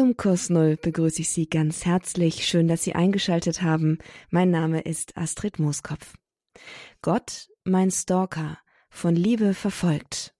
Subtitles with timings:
[0.00, 2.46] Zum Kurs Null begrüße ich Sie ganz herzlich.
[2.46, 3.98] Schön, dass Sie eingeschaltet haben.
[4.30, 6.14] Mein Name ist Astrid Mooskopf.
[7.02, 8.56] Gott, mein Stalker,
[8.88, 10.34] von Liebe verfolgt.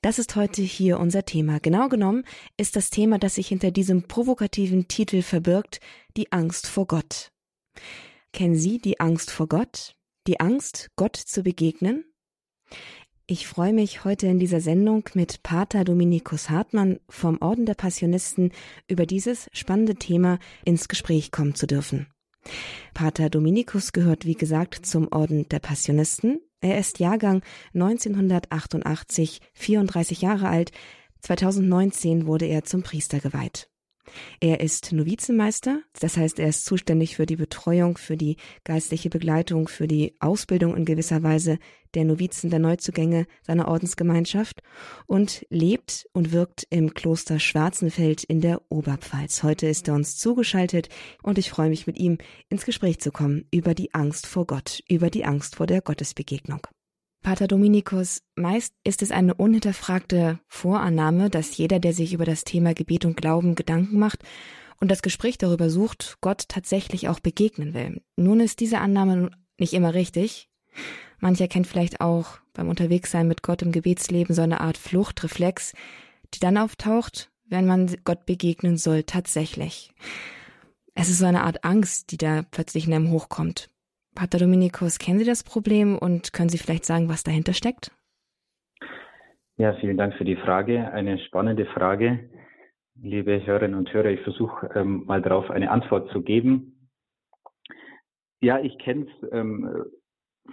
[0.00, 1.60] Das ist heute hier unser Thema.
[1.60, 2.24] Genau genommen
[2.56, 5.80] ist das Thema, das sich hinter diesem provokativen Titel verbirgt,
[6.16, 7.30] die Angst vor Gott.
[8.32, 9.96] Kennen Sie die Angst vor Gott?
[10.26, 12.06] Die Angst, Gott zu begegnen?
[13.26, 18.52] Ich freue mich heute in dieser Sendung mit Pater Dominikus Hartmann vom Orden der Passionisten
[18.86, 22.06] über dieses spannende Thema ins Gespräch kommen zu dürfen.
[22.92, 26.38] Pater Dominikus gehört, wie gesagt, zum Orden der Passionisten.
[26.60, 27.40] Er ist Jahrgang
[27.72, 30.72] 1988, 34 Jahre alt.
[31.20, 33.70] 2019 wurde er zum Priester geweiht.
[34.40, 39.68] Er ist Novizenmeister, das heißt, er ist zuständig für die Betreuung, für die geistliche Begleitung,
[39.68, 41.58] für die Ausbildung in gewisser Weise
[41.94, 44.62] der Novizen der Neuzugänge seiner Ordensgemeinschaft
[45.06, 49.42] und lebt und wirkt im Kloster Schwarzenfeld in der Oberpfalz.
[49.42, 50.88] Heute ist er uns zugeschaltet
[51.22, 54.82] und ich freue mich mit ihm ins Gespräch zu kommen über die Angst vor Gott,
[54.88, 56.66] über die Angst vor der Gottesbegegnung.
[57.24, 62.74] Pater Dominikus, meist ist es eine unhinterfragte Vorannahme, dass jeder, der sich über das Thema
[62.74, 64.22] Gebet und Glauben Gedanken macht
[64.78, 68.02] und das Gespräch darüber sucht, Gott tatsächlich auch begegnen will.
[68.16, 70.50] Nun ist diese Annahme nicht immer richtig.
[71.18, 75.72] Mancher kennt vielleicht auch beim Unterwegssein mit Gott im Gebetsleben so eine Art Fluchtreflex,
[76.34, 79.94] die dann auftaucht, wenn man Gott begegnen soll, tatsächlich.
[80.94, 83.70] Es ist so eine Art Angst, die da plötzlich in einem hochkommt.
[84.14, 87.90] Pater Dominikus, kennen Sie das Problem und können Sie vielleicht sagen, was dahinter steckt?
[89.56, 90.92] Ja, vielen Dank für die Frage.
[90.92, 92.30] Eine spannende Frage.
[93.00, 96.88] Liebe Hörerinnen und Hörer, ich versuche ähm, mal darauf eine Antwort zu geben.
[98.40, 99.84] Ja, ich kenne es ähm,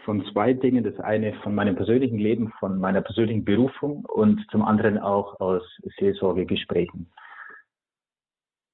[0.05, 0.83] von zwei Dingen.
[0.83, 5.63] Das eine von meinem persönlichen Leben, von meiner persönlichen Berufung und zum anderen auch aus
[5.97, 7.11] Seelsorgegesprächen.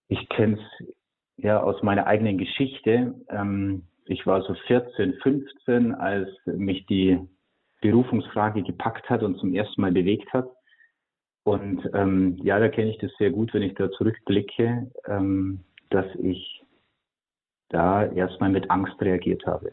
[0.08, 0.88] Ich kenne es
[1.38, 3.16] ja aus meiner eigenen Geschichte.
[3.30, 7.20] Ähm, ich war so 14, 15, als mich die
[7.82, 10.50] Berufungsfrage gepackt hat und zum ersten Mal bewegt hat.
[11.44, 16.06] Und ähm, ja, da kenne ich das sehr gut, wenn ich da zurückblicke, ähm, dass
[16.16, 16.62] ich
[17.70, 19.72] da erstmal mit Angst reagiert habe.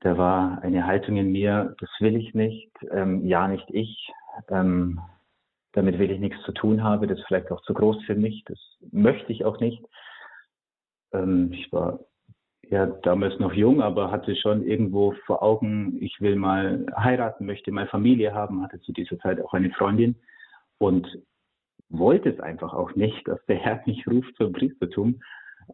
[0.00, 4.10] Da war eine Haltung in mir, das will ich nicht, ähm, ja nicht ich,
[4.48, 5.00] ähm,
[5.72, 8.42] damit will ich nichts zu tun haben, das ist vielleicht auch zu groß für mich,
[8.46, 8.58] das
[8.90, 9.82] möchte ich auch nicht.
[11.12, 12.00] Ähm, ich war
[12.72, 17.70] ja damals noch jung, aber hatte schon irgendwo vor Augen, ich will mal heiraten, möchte
[17.70, 20.16] mal Familie haben, hatte zu dieser Zeit auch eine Freundin
[20.78, 21.06] und
[21.90, 25.20] wollte es einfach auch nicht, dass der Herr mich ruft zum Priestertum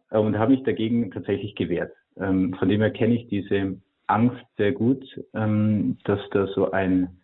[0.09, 1.93] und habe mich dagegen tatsächlich gewehrt.
[2.17, 7.21] Ähm, von dem her kenne ich diese Angst sehr gut, ähm, dass da so ein,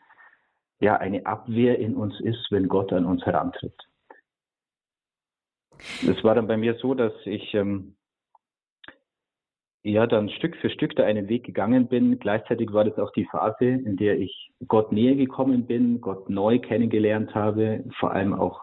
[0.80, 3.75] ja, eine Abwehr in uns ist, wenn Gott an uns herantritt.
[6.07, 7.97] Es war dann bei mir so, dass ich ähm,
[9.91, 12.18] ja dann Stück für Stück da einen Weg gegangen bin.
[12.19, 16.59] Gleichzeitig war das auch die Phase, in der ich Gott näher gekommen bin, Gott neu
[16.59, 18.62] kennengelernt habe, vor allem auch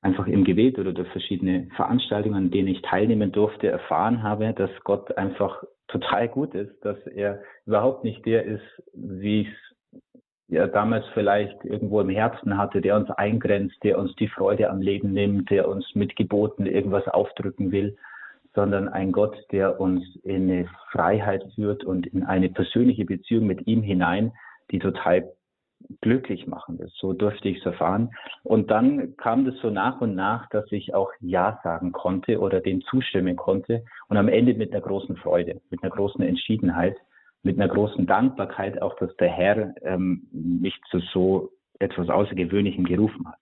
[0.00, 4.70] einfach im Gebet oder durch verschiedene Veranstaltungen, an denen ich teilnehmen durfte, erfahren habe, dass
[4.84, 8.64] Gott einfach total gut ist, dass er überhaupt nicht der ist,
[8.94, 10.12] wie ich es
[10.48, 14.80] ja damals vielleicht irgendwo im Herzen hatte, der uns eingrenzt, der uns die Freude am
[14.80, 17.98] Leben nimmt, der uns mit Geboten irgendwas aufdrücken will,
[18.54, 23.66] sondern ein Gott, der uns in eine Freiheit führt und in eine persönliche Beziehung mit
[23.66, 24.32] ihm hinein,
[24.70, 25.32] die total
[26.00, 26.96] glücklich machen ist.
[26.98, 28.10] So durfte ich es erfahren.
[28.42, 32.60] Und dann kam das so nach und nach, dass ich auch Ja sagen konnte oder
[32.60, 36.96] dem zustimmen konnte und am Ende mit einer großen Freude, mit einer großen Entschiedenheit,
[37.42, 43.28] mit einer großen Dankbarkeit auch, dass der Herr ähm, mich zu so etwas Außergewöhnlichem gerufen
[43.28, 43.38] hat.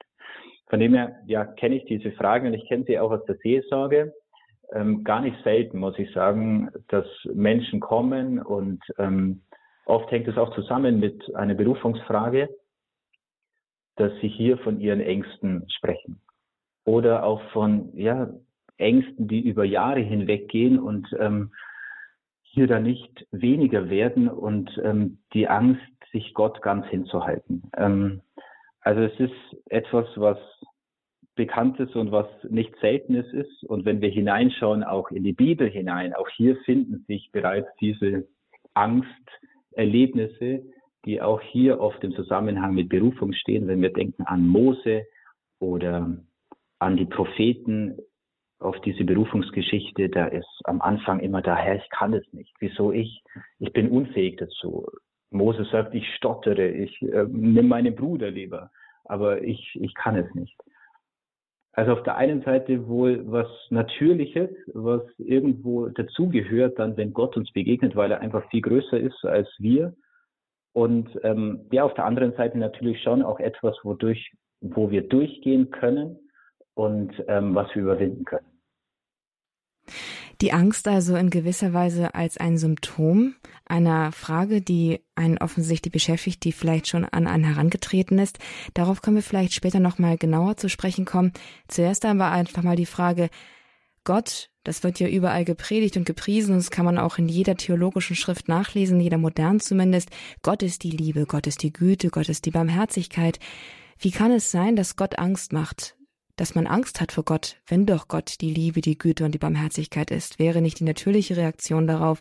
[0.68, 3.36] Von dem her, ja, kenne ich diese Fragen und ich kenne sie auch aus der
[3.36, 4.12] Seelsorge
[4.72, 9.42] ähm, gar nicht selten, muss ich sagen, dass Menschen kommen und ähm,
[9.84, 12.48] oft hängt es auch zusammen mit einer Berufungsfrage,
[13.96, 16.20] dass sie hier von ihren Ängsten sprechen
[16.84, 18.28] oder auch von ja,
[18.78, 21.52] Ängsten, die über Jahre hinweg gehen und ähm,
[22.42, 27.70] hier dann nicht weniger werden und ähm, die Angst, sich Gott ganz hinzuhalten.
[27.76, 28.22] Ähm,
[28.80, 30.38] also es ist etwas, was
[31.36, 33.62] Bekanntes und was nicht Seltenes ist.
[33.64, 38.26] Und wenn wir hineinschauen, auch in die Bibel hinein, auch hier finden sich bereits diese
[38.74, 40.64] Angsterlebnisse,
[41.04, 43.68] die auch hier oft im Zusammenhang mit Berufung stehen.
[43.68, 45.06] Wenn wir denken an Mose
[45.60, 46.16] oder
[46.78, 47.98] an die Propheten,
[48.58, 52.54] auf diese Berufungsgeschichte, da ist am Anfang immer da, Herr, ich kann es nicht.
[52.58, 53.22] Wieso ich?
[53.58, 54.86] Ich bin unfähig dazu.
[55.30, 58.70] Mose sagt, ich stottere, ich äh, nimm meinen Bruder lieber,
[59.04, 60.56] aber ich, ich kann es nicht.
[61.76, 67.52] Also auf der einen Seite wohl was Natürliches, was irgendwo dazugehört, dann wenn Gott uns
[67.52, 69.94] begegnet, weil er einfach viel größer ist als wir.
[70.72, 74.32] Und ähm, ja, auf der anderen Seite natürlich schon auch etwas, wodurch,
[74.62, 76.18] wo wir durchgehen können
[76.72, 78.46] und ähm, was wir überwinden können.
[80.42, 83.34] Die Angst also in gewisser Weise als ein Symptom
[83.64, 88.38] einer Frage, die einen offensichtlich beschäftigt, die vielleicht schon an einen herangetreten ist.
[88.74, 91.32] Darauf können wir vielleicht später nochmal genauer zu sprechen kommen.
[91.68, 93.30] Zuerst aber einfach mal die Frage,
[94.04, 98.14] Gott, das wird ja überall gepredigt und gepriesen das kann man auch in jeder theologischen
[98.14, 100.10] Schrift nachlesen, jeder modern zumindest.
[100.42, 103.40] Gott ist die Liebe, Gott ist die Güte, Gott ist die Barmherzigkeit.
[103.98, 105.96] Wie kann es sein, dass Gott Angst macht?
[106.36, 109.38] Dass man Angst hat vor Gott, wenn doch Gott die Liebe, die Güte und die
[109.38, 112.20] Barmherzigkeit ist, wäre nicht die natürliche Reaktion darauf,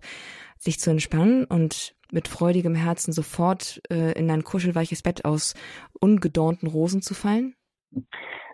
[0.58, 5.54] sich zu entspannen und mit freudigem Herzen sofort äh, in ein kuschelweiches Bett aus
[6.00, 7.56] ungedornten Rosen zu fallen?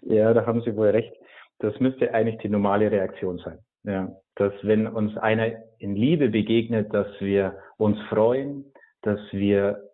[0.01, 1.13] Ja, da haben Sie wohl recht.
[1.59, 3.59] Das müsste eigentlich die normale Reaktion sein.
[3.83, 8.65] Ja, dass wenn uns einer in Liebe begegnet, dass wir uns freuen,
[9.01, 9.89] dass wir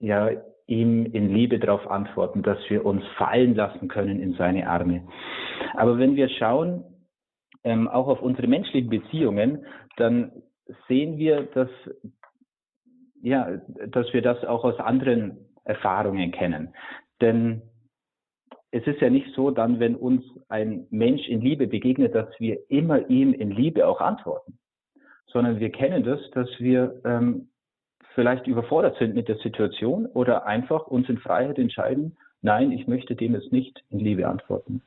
[0.00, 0.30] ja
[0.68, 5.08] ihm in Liebe darauf antworten, dass wir uns fallen lassen können in seine Arme.
[5.74, 6.84] Aber wenn wir schauen,
[7.64, 9.66] ähm, auch auf unsere menschlichen Beziehungen,
[9.96, 10.30] dann
[10.86, 11.70] sehen wir, dass,
[13.22, 13.56] ja,
[13.88, 16.74] dass wir das auch aus anderen Erfahrungen kennen.
[17.20, 17.62] Denn
[18.70, 22.58] es ist ja nicht so, dann, wenn uns ein Mensch in Liebe begegnet, dass wir
[22.70, 24.58] immer ihm in Liebe auch antworten,
[25.26, 27.48] sondern wir kennen das, dass wir ähm,
[28.18, 33.14] vielleicht überfordert sind mit der Situation oder einfach uns in Freiheit entscheiden, nein, ich möchte
[33.14, 34.82] dem jetzt nicht in Liebe antworten.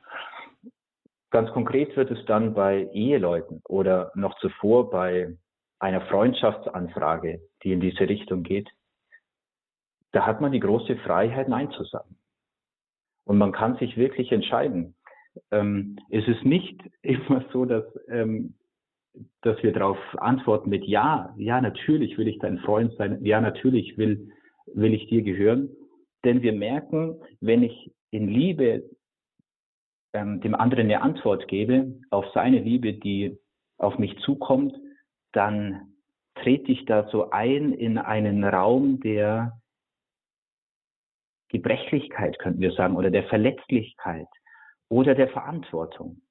[1.30, 5.34] Ganz konkret wird es dann bei Eheleuten oder noch zuvor bei
[5.78, 8.68] einer Freundschaftsanfrage, die in diese Richtung geht.
[10.10, 12.18] Da hat man die große Freiheit, Nein zu sagen.
[13.24, 14.94] Und man kann sich wirklich entscheiden.
[15.50, 18.56] Ähm, es ist nicht immer so, dass ähm,
[19.42, 23.98] dass wir darauf antworten mit Ja, ja, natürlich will ich dein Freund sein, ja, natürlich
[23.98, 24.30] will,
[24.66, 25.68] will ich dir gehören.
[26.24, 28.84] Denn wir merken, wenn ich in Liebe
[30.12, 33.38] ähm, dem anderen eine Antwort gebe auf seine Liebe, die
[33.78, 34.74] auf mich zukommt,
[35.32, 35.92] dann
[36.36, 39.58] trete ich da so ein in einen Raum der
[41.48, 44.28] Gebrechlichkeit, könnten wir sagen, oder der Verletzlichkeit
[44.88, 46.21] oder der Verantwortung.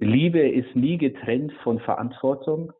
[0.00, 2.72] Liebe ist nie getrennt von Verantwortung,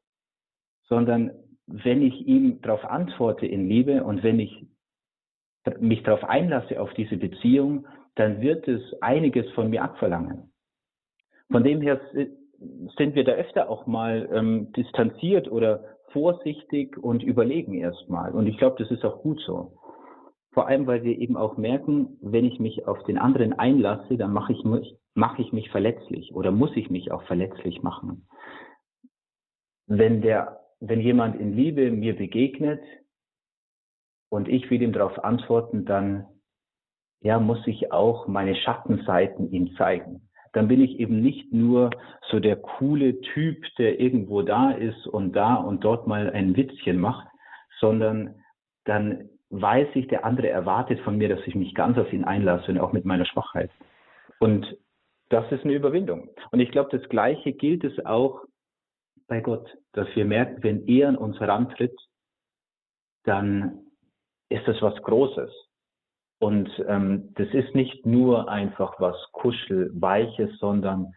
[0.85, 1.31] sondern
[1.67, 4.67] wenn ich ihm darauf antworte in Liebe und wenn ich
[5.79, 7.87] mich darauf einlasse auf diese Beziehung,
[8.17, 10.51] dann wird es einiges von mir abverlangen.
[11.51, 12.01] Von dem her
[12.97, 18.33] sind wir da öfter auch mal ähm, distanziert oder vorsichtig und überlegen erstmal.
[18.33, 19.79] Und ich glaube, das ist auch gut so.
[20.53, 24.33] Vor allem, weil wir eben auch merken, wenn ich mich auf den anderen einlasse, dann
[24.33, 28.27] mache ich mich, mache ich mich verletzlich oder muss ich mich auch verletzlich machen.
[29.87, 32.83] Wenn der, wenn jemand in Liebe mir begegnet
[34.29, 36.27] und ich will ihm darauf antworten, dann,
[37.21, 40.29] ja, muss ich auch meine Schattenseiten ihm zeigen.
[40.53, 41.91] Dann bin ich eben nicht nur
[42.29, 46.99] so der coole Typ, der irgendwo da ist und da und dort mal ein Witzchen
[46.99, 47.29] macht,
[47.79, 48.35] sondern
[48.85, 52.71] dann weiß ich, der andere erwartet von mir, dass ich mich ganz auf ihn einlasse
[52.71, 53.71] und auch mit meiner Schwachheit.
[54.39, 54.77] Und
[55.29, 56.31] das ist eine Überwindung.
[56.51, 58.45] Und ich glaube, das Gleiche gilt es auch
[59.27, 61.97] bei Gott, dass wir merken, wenn er an uns herantritt,
[63.25, 63.87] dann
[64.49, 65.51] ist das was Großes.
[66.41, 71.13] Und ähm, das ist nicht nur einfach was Kuschelweiches, sondern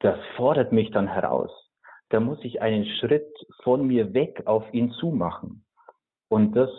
[0.00, 1.50] das fordert mich dann heraus.
[2.10, 5.64] Da muss ich einen Schritt von mir weg auf ihn zumachen.
[6.28, 6.70] Und das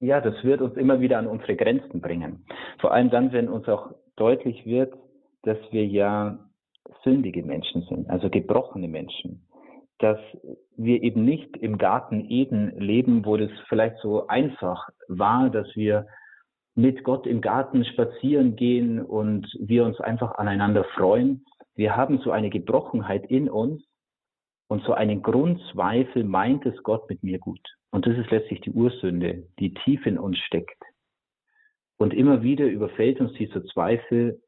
[0.00, 2.44] ja, das wird uns immer wieder an unsere Grenzen bringen.
[2.80, 4.94] Vor allem dann, wenn uns auch deutlich wird,
[5.42, 6.38] dass wir ja
[7.04, 9.46] sündige Menschen sind, also gebrochene Menschen.
[9.98, 10.18] Dass
[10.76, 16.06] wir eben nicht im Garten Eden leben, wo das vielleicht so einfach war, dass wir
[16.74, 21.44] mit Gott im Garten spazieren gehen und wir uns einfach aneinander freuen.
[21.74, 23.84] Wir haben so eine Gebrochenheit in uns
[24.68, 27.60] und so einen Grundzweifel, meint es Gott mit mir gut.
[27.90, 30.82] Und das ist letztlich die Ursünde, die tief in uns steckt.
[31.98, 34.40] Und immer wieder überfällt uns dieser Zweifel,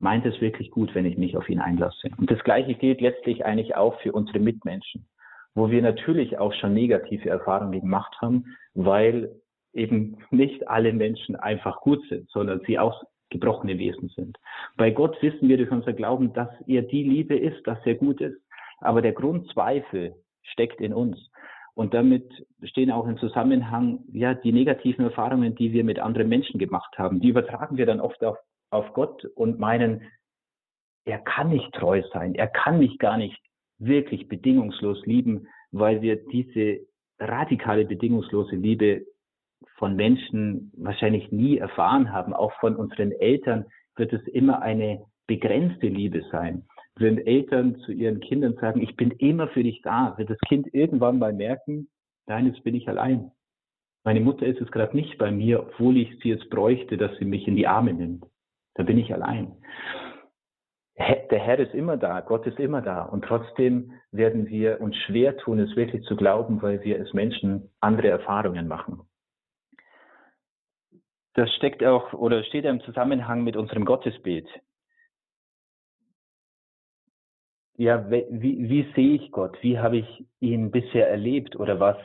[0.00, 2.10] meint es wirklich gut, wenn ich mich auf ihn einlasse.
[2.18, 5.06] Und das Gleiche gilt letztlich eigentlich auch für unsere Mitmenschen,
[5.54, 9.30] wo wir natürlich auch schon negative Erfahrungen gemacht haben, weil
[9.72, 14.38] eben nicht alle Menschen einfach gut sind, sondern sie auch gebrochene Wesen sind.
[14.76, 18.20] Bei Gott wissen wir durch unser Glauben, dass er die Liebe ist, dass er gut
[18.20, 18.36] ist.
[18.78, 21.30] Aber der Grundzweifel steckt in uns.
[21.74, 22.30] Und damit
[22.64, 27.20] stehen auch im Zusammenhang, ja, die negativen Erfahrungen, die wir mit anderen Menschen gemacht haben,
[27.20, 28.36] die übertragen wir dann oft auf,
[28.70, 30.02] auf Gott und meinen,
[31.04, 33.40] er kann nicht treu sein, er kann mich gar nicht
[33.78, 36.80] wirklich bedingungslos lieben, weil wir diese
[37.18, 39.06] radikale bedingungslose Liebe
[39.76, 42.34] von Menschen wahrscheinlich nie erfahren haben.
[42.34, 43.64] Auch von unseren Eltern
[43.96, 46.66] wird es immer eine begrenzte Liebe sein.
[46.96, 50.72] Wenn Eltern zu ihren Kindern sagen, ich bin immer für dich da, wird das Kind
[50.74, 51.88] irgendwann mal merken,
[52.26, 53.30] nein, jetzt bin ich allein.
[54.04, 57.24] Meine Mutter ist es gerade nicht bei mir, obwohl ich sie jetzt bräuchte, dass sie
[57.24, 58.24] mich in die Arme nimmt.
[58.74, 59.56] Da bin ich allein.
[61.30, 63.04] Der Herr ist immer da, Gott ist immer da.
[63.04, 67.70] Und trotzdem werden wir uns schwer tun, es wirklich zu glauben, weil wir als Menschen
[67.80, 69.00] andere Erfahrungen machen.
[71.34, 74.46] Das steckt auch oder steht im Zusammenhang mit unserem Gottesbild.
[77.76, 79.56] Ja, wie, wie sehe ich Gott?
[79.62, 81.96] Wie habe ich ihn bisher erlebt oder was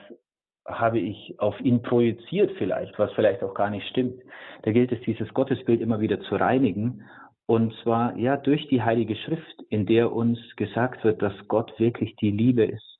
[0.68, 4.22] habe ich auf ihn projiziert vielleicht, was vielleicht auch gar nicht stimmt.
[4.64, 7.04] Da gilt es, dieses Gottesbild immer wieder zu reinigen.
[7.46, 12.16] Und zwar, ja, durch die Heilige Schrift, in der uns gesagt wird, dass Gott wirklich
[12.18, 13.00] die Liebe ist.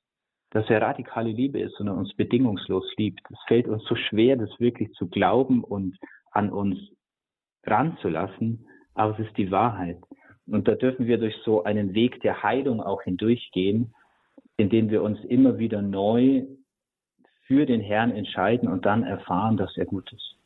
[0.50, 3.20] Dass er radikale Liebe ist und uns bedingungslos liebt.
[3.30, 5.98] Es fällt uns so schwer, das wirklich zu glauben und
[6.30, 6.78] an uns
[7.64, 8.66] ranzulassen.
[8.94, 9.98] Aber es ist die Wahrheit.
[10.50, 13.94] Und da dürfen wir durch so einen Weg der Heilung auch hindurchgehen,
[14.56, 16.44] indem wir uns immer wieder neu
[17.46, 20.36] für den Herrn entscheiden und dann erfahren, dass er gut ist.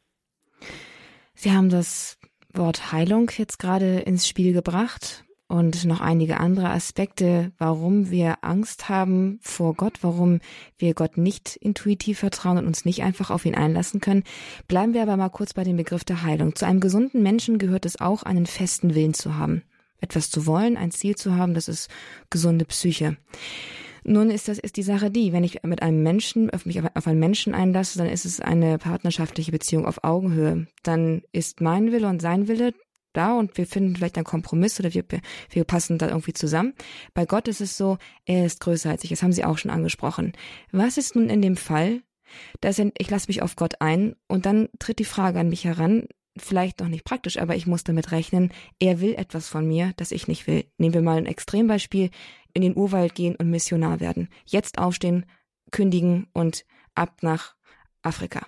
[1.34, 2.18] Sie haben das
[2.52, 8.88] Wort Heilung jetzt gerade ins Spiel gebracht und noch einige andere Aspekte, warum wir Angst
[8.88, 10.40] haben vor Gott, warum
[10.78, 14.24] wir Gott nicht intuitiv vertrauen und uns nicht einfach auf ihn einlassen können.
[14.68, 16.54] Bleiben wir aber mal kurz bei dem Begriff der Heilung.
[16.54, 19.62] Zu einem gesunden Menschen gehört es auch, einen festen Willen zu haben.
[20.02, 21.88] Etwas zu wollen, ein Ziel zu haben, das ist
[22.28, 23.16] gesunde Psyche.
[24.04, 27.20] Nun ist das ist die Sache die, wenn ich mit einem Menschen, mich auf einen
[27.20, 30.66] Menschen einlasse, dann ist es eine partnerschaftliche Beziehung auf Augenhöhe.
[30.82, 32.74] Dann ist mein Wille und sein Wille
[33.12, 35.04] da und wir finden vielleicht einen Kompromiss oder wir,
[35.50, 36.74] wir passen da irgendwie zusammen.
[37.14, 39.10] Bei Gott ist es so, er ist größer als ich.
[39.10, 40.32] Das haben Sie auch schon angesprochen.
[40.72, 42.02] Was ist nun in dem Fall,
[42.60, 46.06] dass ich lasse mich auf Gott ein und dann tritt die Frage an mich heran,
[46.36, 50.12] vielleicht noch nicht praktisch, aber ich muss damit rechnen, er will etwas von mir, das
[50.12, 50.64] ich nicht will.
[50.78, 52.10] Nehmen wir mal ein Extrembeispiel
[52.54, 54.28] in den Urwald gehen und Missionar werden.
[54.46, 55.26] Jetzt aufstehen,
[55.70, 57.54] kündigen und ab nach
[58.02, 58.46] Afrika.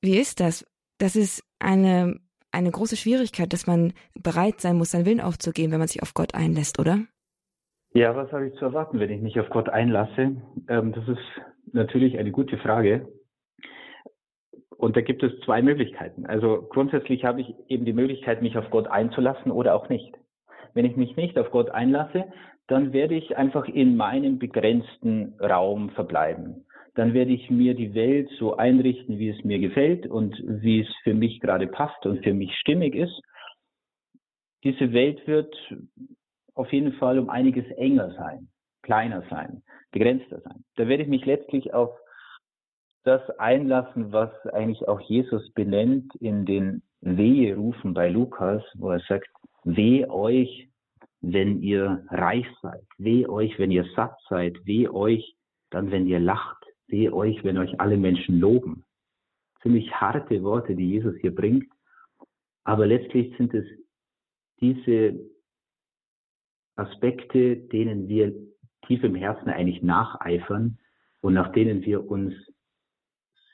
[0.00, 0.66] Wie ist das?
[0.98, 2.20] Das ist eine,
[2.52, 6.14] eine große Schwierigkeit, dass man bereit sein muss, seinen Willen aufzugeben, wenn man sich auf
[6.14, 7.00] Gott einlässt, oder?
[7.94, 10.36] Ja, was habe ich zu erwarten, wenn ich mich auf Gott einlasse?
[10.68, 11.18] Ähm, das ist
[11.72, 13.08] natürlich eine gute Frage.
[14.78, 16.24] Und da gibt es zwei Möglichkeiten.
[16.24, 20.16] Also grundsätzlich habe ich eben die Möglichkeit, mich auf Gott einzulassen oder auch nicht.
[20.72, 22.26] Wenn ich mich nicht auf Gott einlasse,
[22.68, 26.64] dann werde ich einfach in meinem begrenzten Raum verbleiben.
[26.94, 30.88] Dann werde ich mir die Welt so einrichten, wie es mir gefällt und wie es
[31.02, 33.20] für mich gerade passt und für mich stimmig ist.
[34.62, 35.56] Diese Welt wird
[36.54, 38.48] auf jeden Fall um einiges enger sein,
[38.82, 40.64] kleiner sein, begrenzter sein.
[40.76, 41.90] Da werde ich mich letztlich auf
[43.04, 49.28] das einlassen, was eigentlich auch Jesus benennt in den Weherufen bei Lukas, wo er sagt,
[49.64, 50.68] weh euch,
[51.20, 55.36] wenn ihr reich seid, weh euch, wenn ihr satt seid, weh euch
[55.70, 58.84] dann, wenn ihr lacht, weh euch, wenn euch alle Menschen loben.
[59.62, 61.66] Ziemlich harte Worte, die Jesus hier bringt,
[62.64, 63.64] aber letztlich sind es
[64.60, 65.18] diese
[66.76, 68.32] Aspekte, denen wir
[68.86, 70.78] tief im Herzen eigentlich nacheifern
[71.20, 72.34] und nach denen wir uns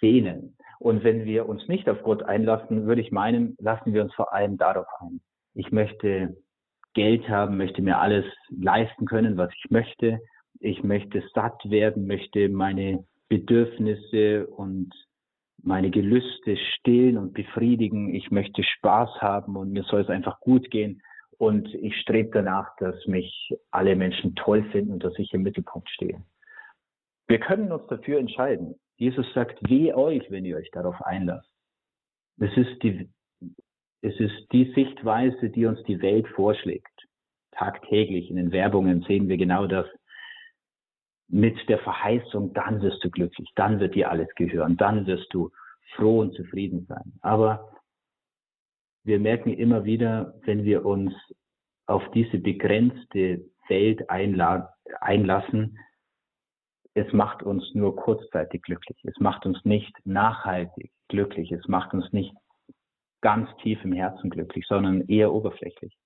[0.04, 0.54] sehnen.
[0.80, 4.34] Und wenn wir uns nicht auf Gott einlassen, würde ich meinen, lassen wir uns vor
[4.34, 5.20] allem darauf ein.
[5.54, 6.36] Ich möchte
[6.92, 10.20] Geld haben, möchte mir alles leisten können, was ich möchte.
[10.60, 14.92] Ich möchte satt werden, möchte meine Bedürfnisse und
[15.62, 18.14] meine Gelüste stillen und befriedigen.
[18.14, 21.00] Ich möchte Spaß haben und mir soll es einfach gut gehen.
[21.38, 25.88] Und ich strebe danach, dass mich alle Menschen toll finden und dass ich im Mittelpunkt
[25.88, 26.22] stehe.
[27.26, 28.74] Wir können uns dafür entscheiden.
[28.96, 31.50] Jesus sagt, weh euch, wenn ihr euch darauf einlasst.
[32.38, 33.08] Es ist die
[34.04, 36.92] es ist die Sichtweise, die uns die Welt vorschlägt.
[37.52, 39.86] Tagtäglich in den Werbungen sehen wir genau das.
[41.28, 45.50] Mit der Verheißung, dann wirst du glücklich, dann wird dir alles gehören, dann wirst du
[45.94, 47.14] froh und zufrieden sein.
[47.22, 47.72] Aber
[49.04, 51.14] wir merken immer wieder, wenn wir uns
[51.86, 55.78] auf diese begrenzte Welt einlassen,
[56.94, 58.98] es macht uns nur kurzzeitig glücklich.
[59.04, 61.50] Es macht uns nicht nachhaltig glücklich.
[61.52, 62.32] Es macht uns nicht
[63.20, 65.96] ganz tief im Herzen glücklich, sondern eher oberflächlich.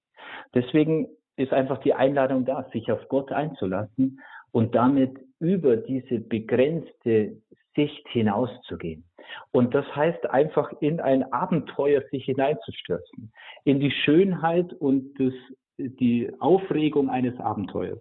[0.55, 7.37] Deswegen ist einfach die Einladung da, sich auf Gott einzulassen und damit über diese begrenzte
[7.77, 9.05] dicht hinauszugehen.
[9.53, 13.31] Und das heißt einfach in ein Abenteuer sich hineinzustürzen,
[13.65, 15.35] in die Schönheit und das,
[15.77, 18.01] die Aufregung eines Abenteuers.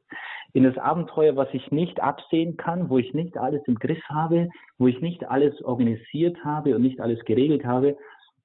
[0.53, 4.49] In das Abenteuer, was ich nicht absehen kann, wo ich nicht alles im Griff habe,
[4.77, 7.97] wo ich nicht alles organisiert habe und nicht alles geregelt habe,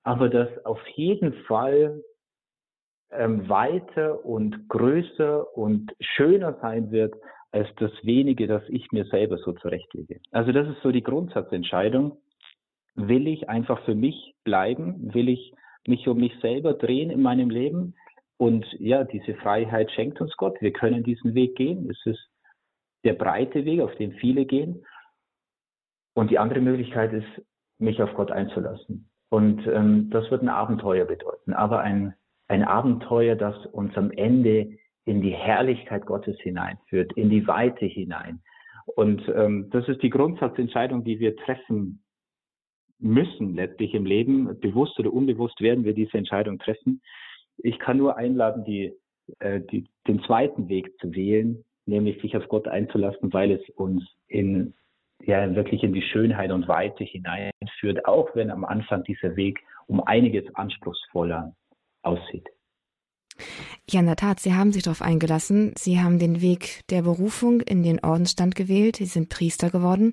[0.03, 2.03] aber das auf jeden Fall
[3.13, 7.15] ähm, weiter und größer und schöner sein wird
[7.53, 10.21] als das wenige, das ich mir selber so zurechtlege.
[10.31, 12.17] Also das ist so die Grundsatzentscheidung.
[12.95, 15.15] Will ich einfach für mich bleiben?
[15.15, 15.53] Will ich
[15.87, 17.95] mich um mich selber drehen in meinem Leben?
[18.43, 20.61] Und ja, diese Freiheit schenkt uns Gott.
[20.61, 21.89] Wir können diesen Weg gehen.
[21.89, 22.29] Es ist
[23.05, 24.85] der breite Weg, auf den viele gehen.
[26.15, 27.47] Und die andere Möglichkeit ist,
[27.79, 29.09] mich auf Gott einzulassen.
[29.29, 32.15] Und ähm, das wird ein Abenteuer bedeuten, aber ein,
[32.49, 38.43] ein Abenteuer, das uns am Ende in die Herrlichkeit Gottes hineinführt, in die Weite hinein.
[38.97, 42.03] Und ähm, das ist die Grundsatzentscheidung, die wir treffen
[42.99, 44.59] müssen letztlich im Leben.
[44.59, 47.03] Bewusst oder unbewusst werden wir diese Entscheidung treffen.
[47.59, 48.93] Ich kann nur einladen, die,
[49.39, 54.05] äh, die, den zweiten Weg zu wählen, nämlich sich auf Gott einzulassen, weil es uns
[54.29, 54.75] in
[55.25, 60.03] ja wirklich in die Schönheit und Weite hineinführt, auch wenn am Anfang dieser Weg um
[60.03, 61.55] einiges anspruchsvoller
[62.03, 62.49] aussieht.
[63.89, 65.73] Ja, in der Tat, Sie haben sich darauf eingelassen.
[65.77, 68.97] Sie haben den Weg der Berufung in den Ordensstand gewählt.
[68.97, 70.13] Sie sind Priester geworden.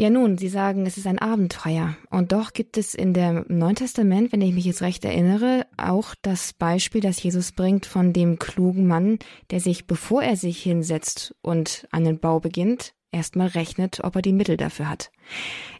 [0.00, 1.96] Ja, nun, Sie sagen, es ist ein Abenteuer.
[2.08, 6.14] Und doch gibt es in dem Neuen Testament, wenn ich mich jetzt recht erinnere, auch
[6.22, 9.18] das Beispiel, das Jesus bringt von dem klugen Mann,
[9.50, 14.32] der sich, bevor er sich hinsetzt und einen Bau beginnt, erstmal rechnet, ob er die
[14.32, 15.10] Mittel dafür hat.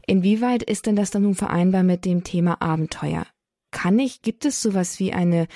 [0.05, 3.25] Inwieweit ist denn das dann nun vereinbar mit dem Thema Abenteuer?
[3.71, 5.47] Kann ich, gibt es sowas wie eine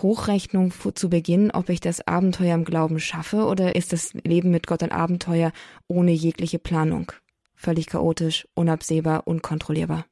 [0.00, 4.68] Hochrechnung zu Beginn, ob ich das Abenteuer im Glauben schaffe oder ist das Leben mit
[4.68, 5.50] Gott ein Abenteuer
[5.88, 7.10] ohne jegliche Planung?
[7.62, 10.04] Völlig chaotisch, unabsehbar, unkontrollierbar.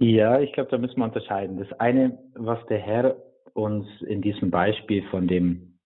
[0.00, 1.56] Ja, ich glaube, da müssen wir unterscheiden.
[1.58, 3.16] Das eine, was der Herr
[3.54, 5.78] uns in diesem Beispiel von dem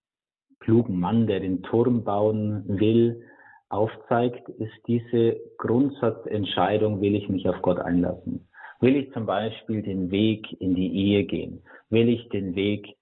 [0.61, 3.23] klugen Mann, der den Turm bauen will,
[3.69, 8.49] aufzeigt, ist diese Grundsatzentscheidung, will ich mich auf Gott einlassen.
[8.81, 11.63] Will ich zum Beispiel den Weg in die Ehe gehen?
[11.91, 12.97] Will ich den Weg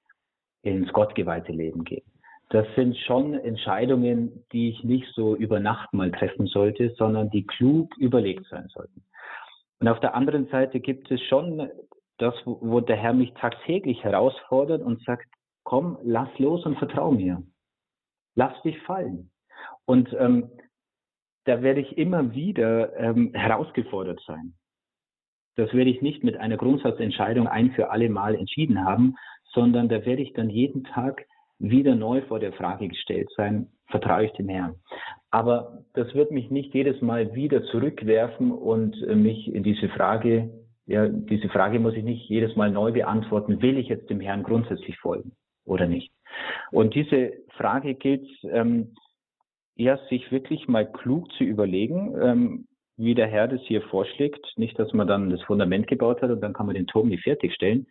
[0.63, 2.11] ins gottgeweihte Leben gehen?
[2.51, 7.47] Das sind schon Entscheidungen, die ich nicht so über Nacht mal treffen sollte, sondern die
[7.47, 9.03] klug überlegt sein sollten.
[9.81, 11.69] Und auf der anderen Seite gibt es schon
[12.17, 15.27] das, wo der Herr mich tagtäglich herausfordert und sagt,
[15.63, 17.43] komm, lass los und vertrau mir.
[18.35, 19.31] Lass dich fallen.
[19.85, 20.51] Und ähm,
[21.45, 24.55] da werde ich immer wieder ähm, herausgefordert sein.
[25.57, 29.17] Das werde ich nicht mit einer Grundsatzentscheidung ein für alle Mal entschieden haben,
[29.53, 31.27] sondern da werde ich dann jeden Tag
[31.59, 34.77] wieder neu vor der Frage gestellt sein, vertraue ich dem Herrn.
[35.31, 40.51] Aber das wird mich nicht jedes Mal wieder zurückwerfen und äh, mich in diese Frage,
[40.87, 44.43] ja, diese Frage muss ich nicht jedes Mal neu beantworten, will ich jetzt dem Herrn
[44.43, 45.33] grundsätzlich folgen
[45.65, 46.13] oder nicht?
[46.71, 48.95] Und diese Frage gilt, ähm,
[49.77, 54.45] ja, sich wirklich mal klug zu überlegen, ähm, wie der Herr das hier vorschlägt.
[54.57, 57.23] Nicht, dass man dann das Fundament gebaut hat und dann kann man den Turm nicht
[57.23, 57.87] fertigstellen,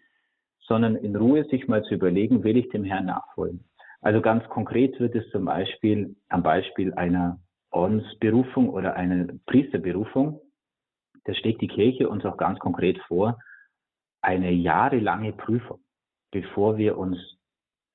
[0.67, 3.63] sondern in Ruhe sich mal zu überlegen, will ich dem Herrn nachfolgen.
[4.01, 7.39] Also ganz konkret wird es zum Beispiel am Beispiel einer
[7.71, 10.41] Ordensberufung oder einer Priesterberufung,
[11.25, 13.37] da schlägt die Kirche uns auch ganz konkret vor,
[14.21, 15.79] eine jahrelange Prüfung,
[16.31, 17.17] bevor wir uns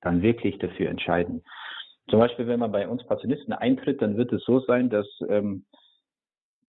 [0.02, 1.42] dann wirklich dafür entscheiden.
[2.10, 5.64] Zum Beispiel, wenn man bei uns Passionisten eintritt, dann wird es so sein, dass ähm,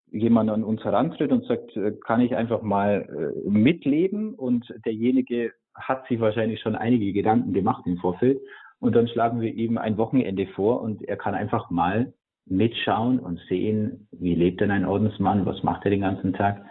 [0.09, 5.51] jemand an uns herantritt und sagt, äh, kann ich einfach mal äh, mitleben und derjenige
[5.75, 8.39] hat sich wahrscheinlich schon einige Gedanken gemacht im Vorfeld
[8.79, 12.13] und dann schlagen wir ihm ein Wochenende vor und er kann einfach mal
[12.45, 16.65] mitschauen und sehen, wie lebt denn ein Ordensmann, was macht er den ganzen Tag,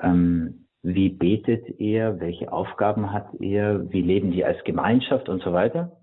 [0.00, 5.52] ähm, wie betet er, welche Aufgaben hat er, wie leben die als Gemeinschaft und so
[5.52, 6.00] weiter.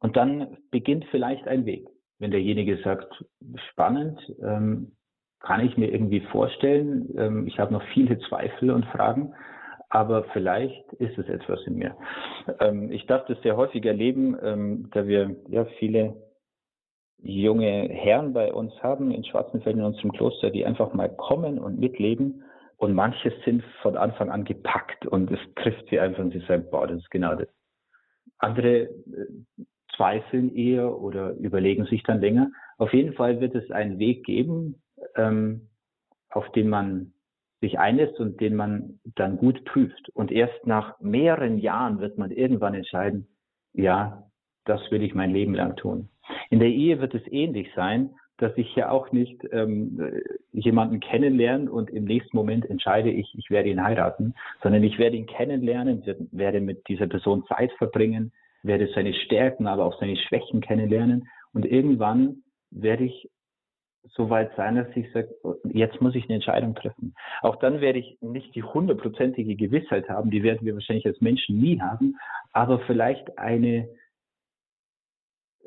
[0.00, 1.86] Und dann beginnt vielleicht ein Weg.
[2.18, 3.24] Wenn derjenige sagt,
[3.70, 4.92] spannend, ähm,
[5.40, 7.14] kann ich mir irgendwie vorstellen.
[7.16, 9.34] Ähm, ich habe noch viele Zweifel und Fragen,
[9.90, 11.96] aber vielleicht ist es etwas in mir.
[12.60, 16.16] Ähm, ich darf das sehr häufig erleben, ähm, da wir ja viele
[17.18, 21.78] junge Herren bei uns haben in Schwarzenfeld in unserem Kloster, die einfach mal kommen und
[21.78, 22.44] mitleben.
[22.76, 26.66] Und manche sind von Anfang an gepackt und es trifft sie einfach und sie sagen,
[26.70, 27.48] boah, das ist genau das.
[28.38, 28.90] Andere äh,
[29.96, 32.50] zweifeln eher oder überlegen sich dann länger.
[32.78, 34.80] Auf jeden Fall wird es einen Weg geben,
[35.16, 35.68] ähm,
[36.30, 37.12] auf den man
[37.60, 40.08] sich einlässt und den man dann gut prüft.
[40.14, 43.26] Und erst nach mehreren Jahren wird man irgendwann entscheiden,
[43.72, 44.24] ja,
[44.64, 46.08] das will ich mein Leben lang tun.
[46.48, 48.10] In der Ehe wird es ähnlich sein.
[48.40, 50.00] dass ich ja auch nicht ähm,
[50.52, 55.16] jemanden kennenlerne und im nächsten Moment entscheide ich, ich werde ihn heiraten, sondern ich werde
[55.16, 60.62] ihn kennenlernen, werde mit dieser Person Zeit verbringen, werde seine Stärken, aber auch seine Schwächen
[60.62, 63.28] kennenlernen und irgendwann werde ich
[64.08, 65.28] so weit sein, dass ich sage,
[65.64, 67.14] jetzt muss ich eine Entscheidung treffen.
[67.42, 71.60] Auch dann werde ich nicht die hundertprozentige Gewissheit haben, die werden wir wahrscheinlich als Menschen
[71.60, 72.16] nie haben,
[72.52, 73.88] aber vielleicht eine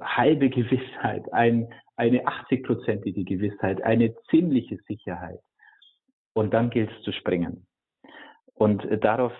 [0.01, 5.39] halbe Gewissheit, ein, eine 80-prozentige Gewissheit, eine ziemliche Sicherheit.
[6.33, 7.67] Und dann gilt es zu springen.
[8.55, 9.33] Und darauf,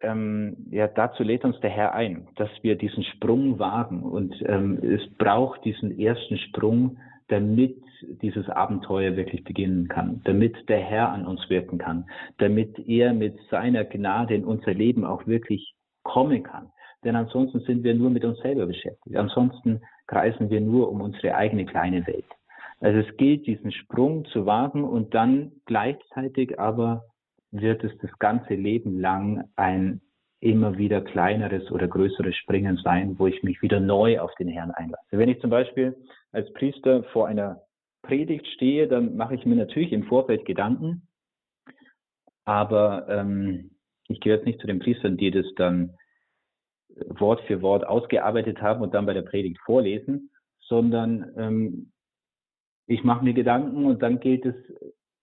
[0.00, 4.02] ähm, ja, dazu lädt uns der Herr ein, dass wir diesen Sprung wagen.
[4.02, 7.76] Und ähm, es braucht diesen ersten Sprung, damit
[8.22, 12.06] dieses Abenteuer wirklich beginnen kann, damit der Herr an uns wirken kann,
[12.38, 16.70] damit er mit seiner Gnade in unser Leben auch wirklich kommen kann.
[17.04, 19.16] Denn ansonsten sind wir nur mit uns selber beschäftigt.
[19.16, 22.26] Ansonsten kreisen wir nur um unsere eigene kleine Welt.
[22.80, 27.04] Also es gilt, diesen Sprung zu wagen und dann gleichzeitig aber
[27.50, 30.00] wird es das ganze Leben lang ein
[30.40, 34.72] immer wieder kleineres oder größeres Springen sein, wo ich mich wieder neu auf den Herrn
[34.72, 35.06] einlasse.
[35.12, 35.96] Wenn ich zum Beispiel
[36.32, 37.60] als Priester vor einer
[38.02, 41.08] Predigt stehe, dann mache ich mir natürlich im Vorfeld Gedanken,
[42.44, 43.70] aber ähm,
[44.08, 45.96] ich gehöre jetzt nicht zu den Priestern, die das dann
[47.06, 51.92] Wort für Wort ausgearbeitet haben und dann bei der Predigt vorlesen, sondern ähm,
[52.86, 54.54] ich mache mir Gedanken und dann gilt es,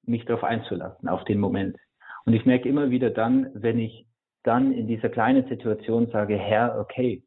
[0.03, 1.77] mich darauf einzulassen, auf den Moment.
[2.25, 4.07] Und ich merke immer wieder dann, wenn ich
[4.43, 7.23] dann in dieser kleinen Situation sage, Herr, okay,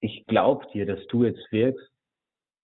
[0.00, 1.90] ich glaube dir, dass du jetzt wirkst,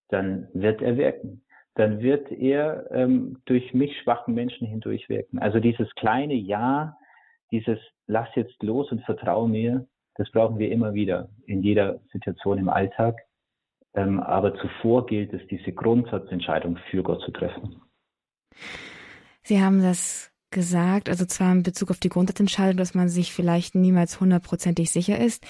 [0.09, 1.45] dann wird er wirken.
[1.79, 5.39] Dann wird er ähm, durch mich schwachen Menschen hindurch wirken.
[5.39, 6.99] Also dieses kleine Ja,
[7.53, 9.87] dieses Lass jetzt los und vertraue mir,
[10.17, 13.17] das brauchen wir immer wieder in jeder Situation im Alltag.
[13.95, 17.81] Ähm, aber zuvor gilt es, diese Grundsatzentscheidung für Gott zu treffen.
[19.45, 23.77] Sie haben das gesagt, also zwar in Bezug auf die Grundsatzentscheidung, dass man sich vielleicht
[23.77, 25.47] niemals hundertprozentig sicher ist.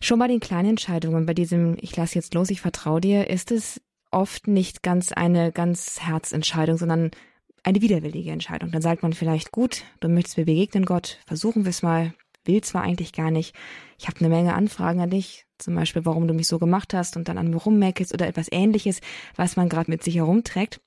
[0.00, 3.52] Schon bei den kleinen Entscheidungen, bei diesem Ich lasse jetzt los, ich vertraue dir, ist
[3.52, 7.10] es oft nicht ganz eine ganz Herzentscheidung, sondern
[7.62, 8.70] eine widerwillige Entscheidung.
[8.70, 12.62] Dann sagt man vielleicht, gut, du möchtest mir begegnen, Gott, versuchen wir es mal, will
[12.62, 13.54] zwar eigentlich gar nicht,
[13.98, 17.16] ich habe eine Menge Anfragen an dich, zum Beispiel, warum du mich so gemacht hast
[17.16, 19.00] und dann an mir rummäkelst oder etwas ähnliches,
[19.36, 20.80] was man gerade mit sich herumträgt.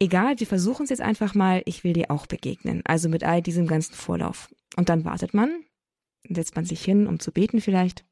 [0.00, 2.82] Egal, wir versuchen es jetzt einfach mal, ich will dir auch begegnen.
[2.84, 4.48] Also mit all diesem ganzen Vorlauf.
[4.76, 5.64] Und dann wartet man,
[6.28, 8.04] setzt man sich hin, um zu beten vielleicht.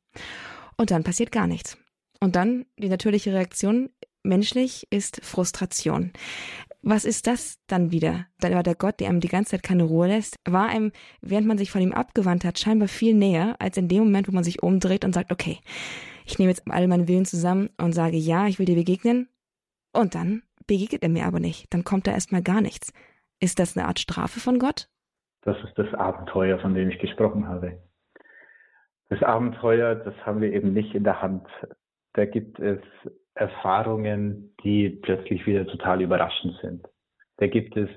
[0.76, 1.78] Und dann passiert gar nichts.
[2.20, 3.90] Und dann die natürliche Reaktion
[4.26, 6.12] menschlich ist Frustration.
[6.82, 8.26] Was ist das dann wieder?
[8.40, 11.46] Dann war der Gott, der einem die ganze Zeit keine Ruhe lässt, war einem, während
[11.46, 14.44] man sich von ihm abgewandt hat, scheinbar viel näher, als in dem Moment, wo man
[14.44, 15.58] sich umdreht und sagt, okay,
[16.26, 19.28] ich nehme jetzt alle meine Willen zusammen und sage, ja, ich will dir begegnen.
[19.92, 21.72] Und dann begegnet er mir aber nicht.
[21.72, 22.92] Dann kommt da erstmal gar nichts.
[23.40, 24.88] Ist das eine Art Strafe von Gott?
[25.42, 27.80] Das ist das Abenteuer, von dem ich gesprochen habe.
[29.08, 31.46] Das Abenteuer, das haben wir eben nicht in der Hand.
[32.14, 32.80] Da gibt es
[33.36, 36.86] Erfahrungen, die plötzlich wieder total überraschend sind.
[37.36, 37.88] Da gibt es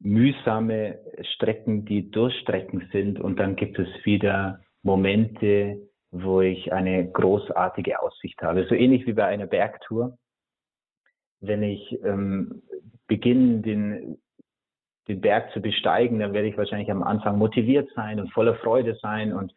[0.00, 0.98] mühsame
[1.34, 5.78] Strecken, die Durchstrecken sind und dann gibt es wieder Momente,
[6.10, 8.66] wo ich eine großartige Aussicht habe.
[8.68, 10.16] So ähnlich wie bei einer Bergtour
[11.40, 12.62] wenn ich ähm,
[13.06, 14.18] beginne, den,
[15.06, 18.96] den Berg zu besteigen, dann werde ich wahrscheinlich am Anfang motiviert sein und voller Freude
[19.00, 19.52] sein und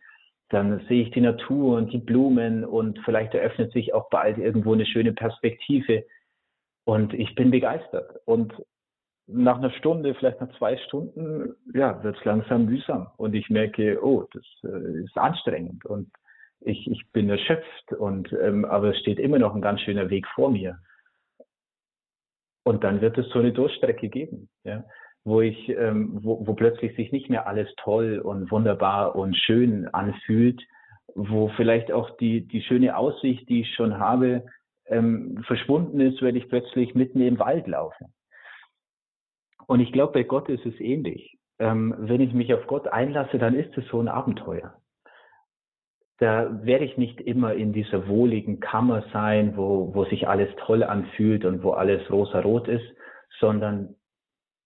[0.51, 4.73] dann sehe ich die Natur und die Blumen und vielleicht eröffnet sich auch bald irgendwo
[4.73, 6.05] eine schöne Perspektive.
[6.83, 8.19] Und ich bin begeistert.
[8.25, 8.53] Und
[9.27, 13.07] nach einer Stunde, vielleicht nach zwei Stunden, ja, wird es langsam mühsam.
[13.15, 15.85] Und ich merke, oh, das äh, ist anstrengend.
[15.85, 16.11] Und
[16.59, 17.93] ich, ich bin erschöpft.
[17.93, 20.79] Und ähm, aber es steht immer noch ein ganz schöner Weg vor mir.
[22.63, 24.83] Und dann wird es so eine Durchstrecke geben, ja,
[25.23, 29.87] wo ich, ähm, wo, wo plötzlich sich nicht mehr alles toll und wunderbar und schön
[29.87, 30.61] anfühlt,
[31.15, 34.45] wo vielleicht auch die, die schöne Aussicht, die ich schon habe,
[34.87, 38.05] ähm, verschwunden ist, weil ich plötzlich mitten im Wald laufe.
[39.67, 41.37] Und ich glaube, bei Gott ist es ähnlich.
[41.59, 44.81] Ähm, wenn ich mich auf Gott einlasse, dann ist es so ein Abenteuer
[46.21, 50.83] da werde ich nicht immer in dieser wohligen Kammer sein, wo, wo sich alles toll
[50.83, 52.85] anfühlt und wo alles rosa-rot ist,
[53.39, 53.95] sondern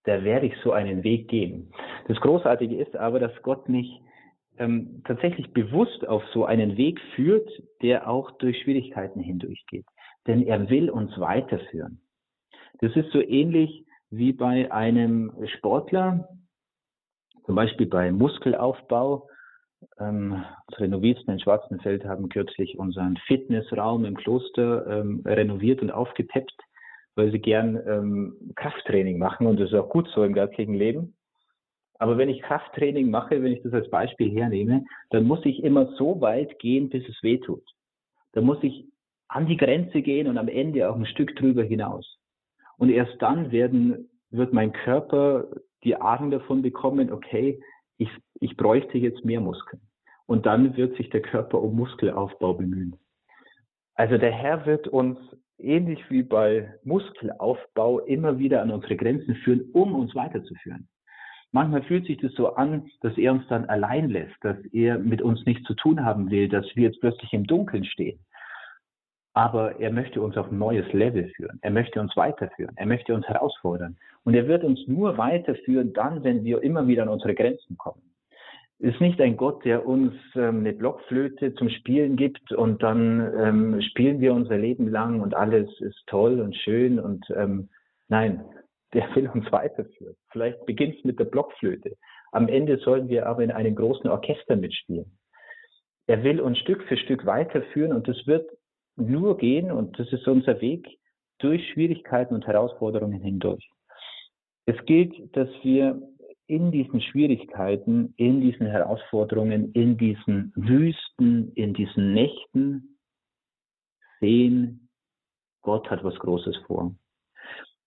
[0.06, 1.72] da werde ich so einen Weg gehen.
[2.08, 4.02] Das Großartige ist aber, dass Gott mich
[4.58, 7.50] ähm, tatsächlich bewusst auf so einen Weg führt,
[7.82, 9.86] der auch durch Schwierigkeiten hindurchgeht.
[10.28, 12.02] Denn er will uns weiterführen.
[12.80, 16.30] Das ist so ähnlich wie bei einem Sportler,
[17.46, 19.28] zum Beispiel bei Muskelaufbau
[20.00, 26.56] ähm, unsere Novizen in Schwarzenfeld haben kürzlich unseren Fitnessraum im Kloster ähm, renoviert und aufgepeppt.
[27.15, 31.15] Weil sie gern ähm, Krafttraining machen und das ist auch gut so im geistlichen Leben.
[31.97, 35.93] Aber wenn ich Krafttraining mache, wenn ich das als Beispiel hernehme, dann muss ich immer
[35.97, 37.63] so weit gehen, bis es weh tut.
[38.34, 38.86] Da muss ich
[39.30, 42.19] an die Grenze gehen und am Ende auch ein Stück drüber hinaus.
[42.78, 45.47] Und erst dann werden, wird mein Körper
[45.84, 47.62] die Ahnung davon bekommen, okay,
[47.97, 48.10] ich,
[48.41, 49.82] ich bräuchte jetzt mehr Muskeln.
[50.25, 52.97] Und dann wird sich der Körper um Muskelaufbau bemühen.
[53.93, 55.17] Also der Herr wird uns
[55.58, 60.88] ähnlich wie bei Muskelaufbau immer wieder an unsere Grenzen führen, um uns weiterzuführen.
[61.52, 65.22] Manchmal fühlt sich das so an, dass er uns dann allein lässt, dass er mit
[65.22, 68.20] uns nichts zu tun haben will, dass wir jetzt plötzlich im Dunkeln stehen.
[69.34, 71.60] Aber er möchte uns auf ein neues Level führen.
[71.62, 72.76] Er möchte uns weiterführen.
[72.78, 73.98] Er möchte uns herausfordern.
[74.24, 78.14] Und er wird uns nur weiterführen dann, wenn wir immer wieder an unsere Grenzen kommen
[78.79, 83.81] ist nicht ein Gott, der uns ähm, eine Blockflöte zum Spielen gibt und dann ähm,
[83.81, 87.69] spielen wir unser Leben lang und alles ist toll und schön und ähm,
[88.09, 88.43] nein,
[88.93, 90.15] der will uns weiterführen.
[90.31, 91.95] Vielleicht beginnt es mit der Blockflöte.
[92.31, 95.17] Am Ende sollen wir aber in einem großen Orchester mitspielen.
[96.07, 98.49] Er will uns Stück für Stück weiterführen und das wird
[98.97, 100.88] nur gehen und das ist unser Weg
[101.39, 103.69] durch Schwierigkeiten und Herausforderungen hindurch.
[104.65, 106.01] Es gilt, dass wir
[106.47, 112.97] in diesen Schwierigkeiten, in diesen Herausforderungen, in diesen Wüsten, in diesen Nächten
[114.19, 114.89] sehen,
[115.62, 116.95] Gott hat was Großes vor.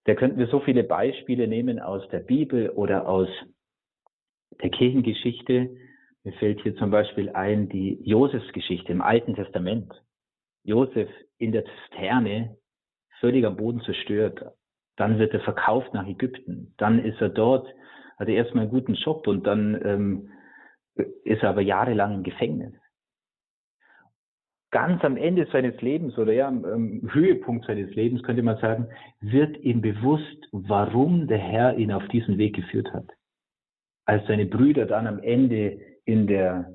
[0.05, 3.29] Da könnten wir so viele Beispiele nehmen aus der Bibel oder aus
[4.61, 5.71] der Kirchengeschichte.
[6.25, 9.93] Mir fällt hier zum Beispiel ein die Josefsgeschichte im Alten Testament.
[10.65, 12.57] Josef in der Zisterne,
[13.21, 14.45] völlig am Boden zerstört.
[14.97, 16.75] Dann wird er verkauft nach Ägypten.
[16.79, 17.69] Dann ist er dort
[18.19, 20.31] hatte erstmal einen guten Job und dann ähm,
[21.25, 22.75] ist er aber jahrelang im Gefängnis.
[24.71, 28.89] Ganz am Ende seines Lebens oder ja, am Höhepunkt seines Lebens könnte man sagen,
[29.21, 33.07] wird ihm bewusst, warum der Herr ihn auf diesen Weg geführt hat.
[34.05, 36.71] Als seine Brüder dann am Ende in der,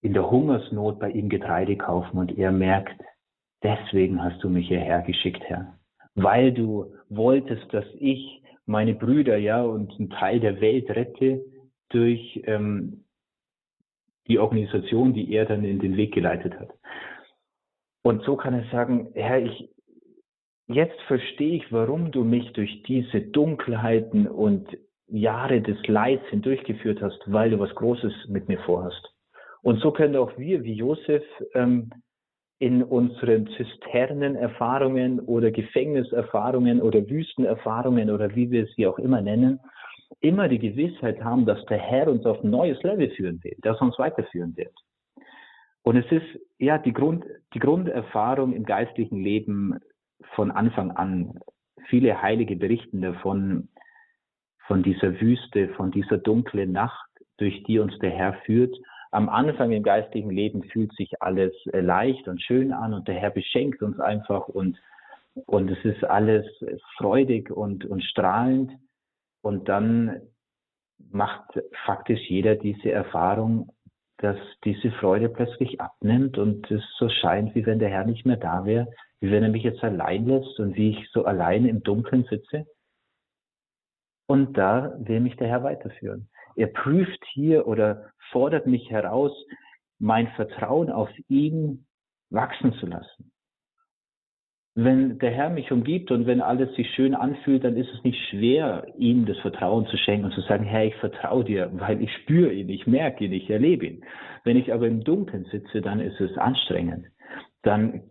[0.00, 3.00] in der Hungersnot bei ihm Getreide kaufen und er merkt,
[3.62, 5.78] deswegen hast du mich hierher geschickt, Herr.
[6.16, 11.44] Weil du wolltest, dass ich meine Brüder, ja, und einen Teil der Welt rette
[11.88, 13.04] durch ähm,
[14.26, 16.70] die Organisation, die er dann in den Weg geleitet hat.
[18.02, 19.70] Und so kann er sagen, Herr, ich,
[20.66, 24.68] jetzt verstehe ich, warum du mich durch diese Dunkelheiten und
[25.08, 29.12] Jahre des Leids hindurchgeführt hast, weil du was Großes mit mir vorhast.
[29.62, 31.24] Und so können auch wir, wie Josef,
[31.54, 31.90] ähm,
[32.58, 39.60] in unseren Zisternenerfahrungen oder Gefängniserfahrungen oder Wüstenerfahrungen oder wie wir sie auch immer nennen,
[40.20, 43.78] immer die Gewissheit haben, dass der Herr uns auf ein neues Level führen will, dass
[43.78, 44.74] er uns weiterführen wird.
[45.82, 49.78] Und es ist ja die Grund, die Grunderfahrung im geistlichen Leben
[50.34, 51.38] von Anfang an.
[51.88, 53.68] Viele Heilige berichten davon,
[54.66, 58.74] von dieser Wüste, von dieser dunklen Nacht, durch die uns der Herr führt
[59.16, 63.14] am Anfang im geistigen Leben fühlt sich alles äh, leicht und schön an und der
[63.14, 64.78] Herr beschenkt uns einfach und,
[65.46, 66.44] und es ist alles
[66.98, 68.72] freudig und, und strahlend.
[69.40, 70.20] Und dann
[70.98, 73.72] macht faktisch jeder diese Erfahrung,
[74.18, 78.36] dass diese Freude plötzlich abnimmt und es so scheint, wie wenn der Herr nicht mehr
[78.36, 78.86] da wäre,
[79.20, 82.66] wie wenn er mich jetzt allein lässt und wie ich so allein im Dunkeln sitze.
[84.28, 86.28] Und da will mich der Herr weiterführen.
[86.56, 89.32] Er prüft hier oder fordert mich heraus,
[89.98, 91.86] mein Vertrauen auf ihn
[92.30, 93.30] wachsen zu lassen.
[94.74, 98.20] Wenn der Herr mich umgibt und wenn alles sich schön anfühlt, dann ist es nicht
[98.28, 102.12] schwer, ihm das Vertrauen zu schenken und zu sagen, Herr, ich vertraue dir, weil ich
[102.12, 104.04] spüre ihn, ich merke ihn, ich erlebe ihn.
[104.44, 107.06] Wenn ich aber im Dunkeln sitze, dann ist es anstrengend.
[107.62, 108.02] Dann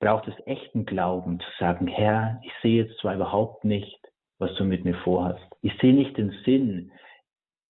[0.00, 4.00] braucht es echten Glauben zu sagen, Herr, ich sehe jetzt zwar überhaupt nicht,
[4.38, 5.44] was du mit mir vorhast.
[5.60, 6.90] Ich sehe nicht den Sinn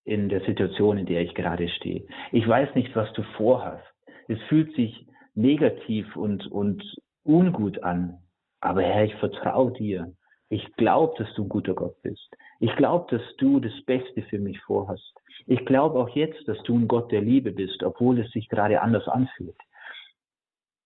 [0.09, 2.03] in der Situation, in der ich gerade stehe.
[2.31, 3.85] Ich weiß nicht, was du vorhast.
[4.27, 6.83] Es fühlt sich negativ und, und
[7.23, 8.17] ungut an.
[8.59, 10.11] Aber Herr, ich vertraue dir.
[10.49, 12.35] Ich glaube, dass du ein guter Gott bist.
[12.59, 15.13] Ich glaube, dass du das Beste für mich vorhast.
[15.45, 18.81] Ich glaube auch jetzt, dass du ein Gott der Liebe bist, obwohl es sich gerade
[18.81, 19.57] anders anfühlt.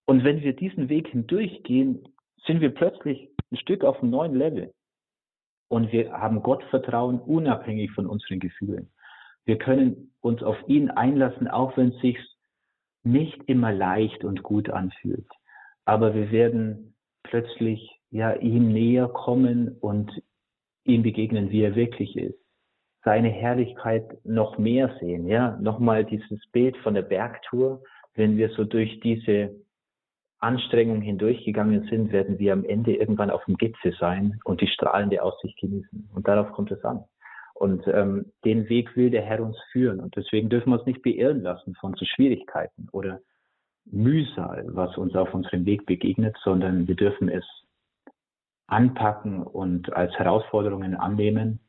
[0.06, 2.06] Und wenn wir diesen Weg hindurchgehen,
[2.46, 4.74] sind wir plötzlich ein Stück auf einem neuen Level.
[5.70, 8.90] Und wir haben Gott Vertrauen unabhängig von unseren Gefühlen.
[9.46, 12.18] Wir können uns auf ihn einlassen, auch wenn es sich
[13.04, 15.28] nicht immer leicht und gut anfühlt.
[15.86, 20.12] Aber wir werden plötzlich ja ihm näher kommen und
[20.86, 22.40] ihm begegnen, wie er wirklich ist.
[23.04, 25.58] Seine Herrlichkeit noch mehr sehen, ja.
[25.60, 27.84] Nochmal dieses Bild von der Bergtour,
[28.16, 29.56] wenn wir so durch diese
[30.40, 35.24] Anstrengungen hindurchgegangen sind, werden wir am Ende irgendwann auf dem Gipfel sein und die strahlende
[35.24, 36.10] Aussicht genießen.
[36.14, 37.04] Und darauf kommt es an.
[37.54, 40.00] Und ähm, den Weg will der Herr uns führen.
[40.00, 43.20] Und deswegen dürfen wir uns nicht beirren lassen von so Schwierigkeiten oder
[43.86, 47.46] Mühsal, was uns auf unserem Weg begegnet, sondern wir dürfen es
[48.68, 51.60] anpacken und als Herausforderungen annehmen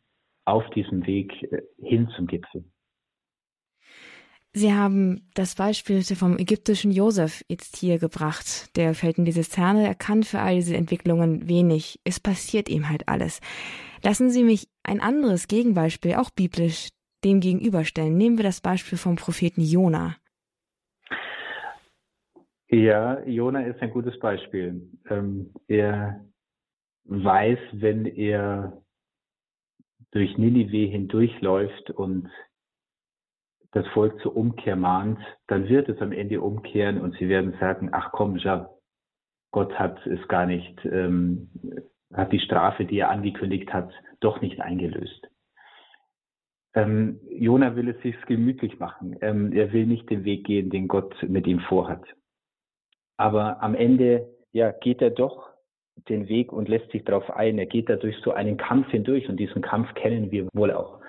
[0.44, 2.64] auf diesem Weg äh, hin zum Gipfel.
[4.56, 8.76] Sie haben das Beispiel vom ägyptischen Josef jetzt hier gebracht.
[8.76, 11.98] Der fällt in diese Zerne, er kann für all diese Entwicklungen wenig.
[12.04, 13.40] Es passiert ihm halt alles.
[14.04, 16.90] Lassen Sie mich ein anderes Gegenbeispiel, auch biblisch,
[17.24, 18.16] dem gegenüberstellen.
[18.16, 20.16] Nehmen wir das Beispiel vom Propheten Jona.
[22.68, 24.90] Ja, Jona ist ein gutes Beispiel.
[25.08, 26.22] Ähm, er
[27.04, 28.82] weiß, wenn er
[30.10, 32.28] durch Ninive hindurchläuft und
[33.72, 37.88] das Volk zur Umkehr mahnt, dann wird es am Ende umkehren und sie werden sagen,
[37.92, 38.70] ach komm, ja,
[39.50, 41.50] Gott hat es gar nicht, ähm,
[42.14, 45.28] hat die Strafe, die er angekündigt hat, doch nicht eingelöst.
[46.74, 49.16] Ähm, Jona will es sich gemütlich machen.
[49.20, 52.04] Ähm, er will nicht den Weg gehen, den Gott mit ihm vorhat.
[53.16, 55.50] Aber am Ende, ja, geht er doch
[56.08, 57.58] den Weg und lässt sich darauf ein.
[57.58, 61.00] Er geht da durch so einen Kampf hindurch und diesen Kampf kennen wir wohl auch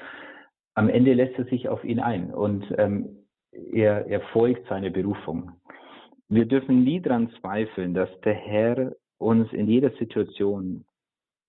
[0.76, 5.52] am Ende lässt er sich auf ihn ein und ähm, er, er folgt seiner Berufung.
[6.28, 10.84] Wir dürfen nie daran zweifeln, dass der Herr uns in jeder Situation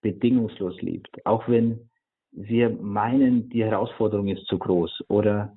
[0.06, 1.90] bedingungslos liebt, auch wenn
[2.30, 5.56] wir meinen, die Herausforderung ist zu groß oder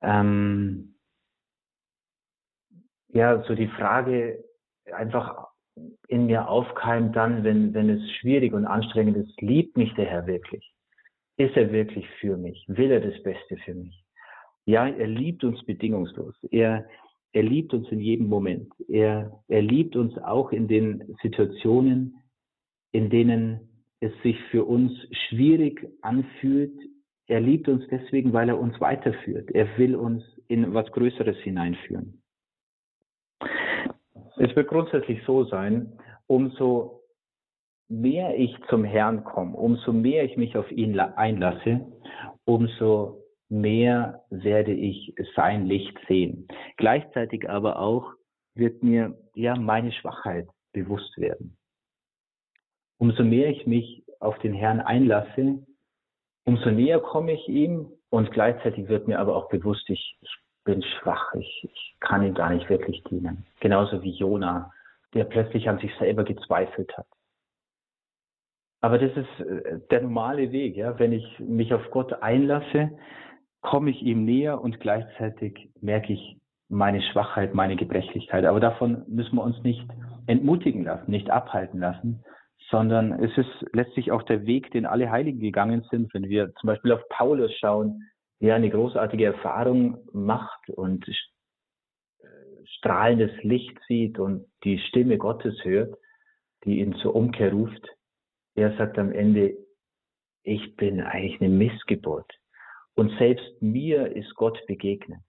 [0.00, 0.94] ähm,
[3.08, 4.44] ja, so die Frage
[4.92, 5.48] einfach
[6.06, 10.26] in mir aufkeimt dann, wenn, wenn es schwierig und anstrengend ist, liebt mich der Herr
[10.26, 10.72] wirklich?
[11.36, 12.64] Ist er wirklich für mich?
[12.68, 14.04] Will er das Beste für mich?
[14.66, 16.34] Ja, er liebt uns bedingungslos.
[16.50, 16.86] Er,
[17.32, 18.72] er liebt uns in jedem Moment.
[18.88, 22.22] Er, er liebt uns auch in den Situationen,
[22.92, 23.68] in denen
[24.00, 24.92] es sich für uns
[25.28, 26.72] schwierig anfühlt.
[27.26, 29.50] Er liebt uns deswegen, weil er uns weiterführt.
[29.50, 32.22] Er will uns in was Größeres hineinführen.
[34.36, 37.02] Es wird grundsätzlich so sein, umso
[37.88, 41.86] mehr ich zum Herrn komme, umso mehr ich mich auf ihn einlasse,
[42.44, 46.46] umso mehr werde ich sein Licht sehen.
[46.76, 48.12] Gleichzeitig aber auch
[48.54, 51.57] wird mir ja meine Schwachheit bewusst werden.
[52.98, 55.64] Umso mehr ich mich auf den Herrn einlasse,
[56.44, 60.82] umso näher komme ich ihm und gleichzeitig wird mir aber auch bewusst, ich, ich bin
[60.82, 63.46] schwach, ich, ich kann ihm gar nicht wirklich dienen.
[63.60, 64.72] Genauso wie Jona,
[65.14, 67.06] der plötzlich an sich selber gezweifelt hat.
[68.80, 70.98] Aber das ist äh, der normale Weg, ja.
[70.98, 72.96] Wenn ich mich auf Gott einlasse,
[73.60, 78.44] komme ich ihm näher und gleichzeitig merke ich meine Schwachheit, meine Gebrechlichkeit.
[78.44, 79.84] Aber davon müssen wir uns nicht
[80.26, 82.22] entmutigen lassen, nicht abhalten lassen,
[82.70, 86.12] sondern es ist letztlich auch der Weg, den alle Heiligen gegangen sind.
[86.12, 88.02] Wenn wir zum Beispiel auf Paulus schauen,
[88.40, 92.26] der eine großartige Erfahrung macht und äh,
[92.64, 95.96] strahlendes Licht sieht und die Stimme Gottes hört,
[96.64, 97.86] die ihn zur Umkehr ruft,
[98.54, 99.56] er sagt am Ende,
[100.42, 102.30] ich bin eigentlich eine Missgeburt.
[102.94, 105.20] Und selbst mir ist Gott begegnet.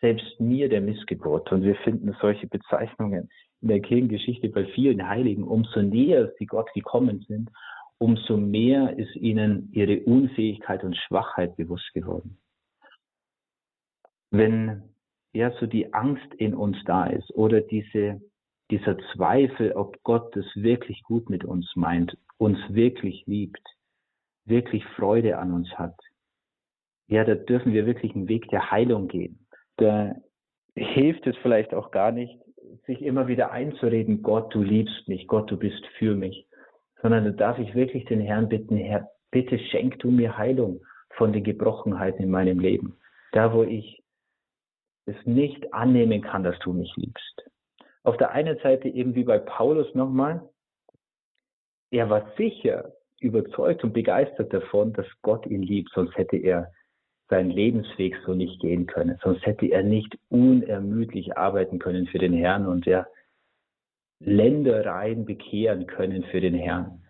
[0.00, 1.50] Selbst mir der Missgeburt.
[1.52, 3.30] Und wir finden solche Bezeichnungen
[3.66, 5.42] in der Kirchengeschichte bei vielen Heiligen.
[5.42, 7.50] Umso näher sie Gott gekommen sind,
[7.98, 12.38] umso mehr ist ihnen ihre Unfähigkeit und Schwachheit bewusst geworden.
[14.30, 14.82] Wenn
[15.32, 18.20] ja so die Angst in uns da ist oder diese,
[18.70, 23.66] dieser Zweifel, ob Gott es wirklich gut mit uns meint uns wirklich liebt,
[24.44, 25.98] wirklich Freude an uns hat,
[27.08, 29.46] ja, da dürfen wir wirklich einen Weg der Heilung gehen.
[29.78, 30.14] Da
[30.74, 32.38] hilft es vielleicht auch gar nicht,
[32.86, 36.46] sich immer wieder einzureden, Gott, du liebst mich, Gott, du bist für mich,
[37.02, 41.32] sondern da darf ich wirklich den Herrn bitten, Herr, bitte schenk du mir Heilung von
[41.32, 42.98] den Gebrochenheiten in meinem Leben.
[43.32, 44.02] Da, wo ich
[45.06, 47.50] es nicht annehmen kann, dass du mich liebst.
[48.02, 50.48] Auf der einen Seite eben wie bei Paulus nochmal,
[51.90, 56.70] er war sicher überzeugt und begeistert davon, dass Gott ihn liebt, sonst hätte er
[57.28, 62.32] seinen Lebensweg so nicht gehen können, sonst hätte er nicht unermüdlich arbeiten können für den
[62.32, 63.06] Herrn und er
[64.20, 67.02] Ländereien bekehren können für den Herrn.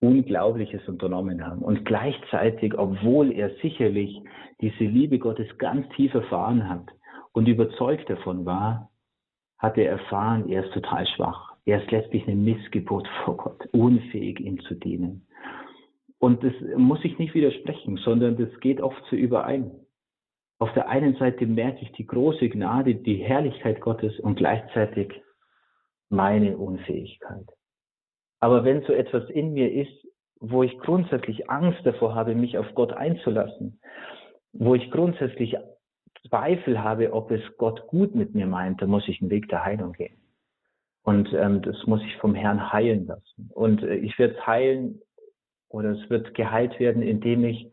[0.00, 1.62] Unglaubliches unternommen haben.
[1.62, 4.20] Und gleichzeitig, obwohl er sicherlich
[4.60, 6.88] diese Liebe Gottes ganz tief erfahren hat
[7.32, 8.90] und überzeugt davon war,
[9.58, 11.52] hat er erfahren, er ist total schwach.
[11.64, 15.24] Er ist letztlich eine Missgeburt vor Gott, unfähig, ihm zu dienen.
[16.22, 19.72] Und das muss ich nicht widersprechen, sondern das geht oft so überein.
[20.60, 25.20] Auf der einen Seite merke ich die große Gnade, die Herrlichkeit Gottes und gleichzeitig
[26.10, 27.44] meine Unfähigkeit.
[28.38, 30.06] Aber wenn so etwas in mir ist,
[30.38, 33.80] wo ich grundsätzlich Angst davor habe, mich auf Gott einzulassen,
[34.52, 35.56] wo ich grundsätzlich
[36.28, 39.64] Zweifel habe, ob es Gott gut mit mir meint, dann muss ich einen Weg der
[39.64, 40.22] Heilung gehen.
[41.02, 43.50] Und ähm, das muss ich vom Herrn heilen lassen.
[43.52, 45.00] Und äh, ich werde es heilen
[45.72, 47.70] oder es wird geheilt werden, indem ich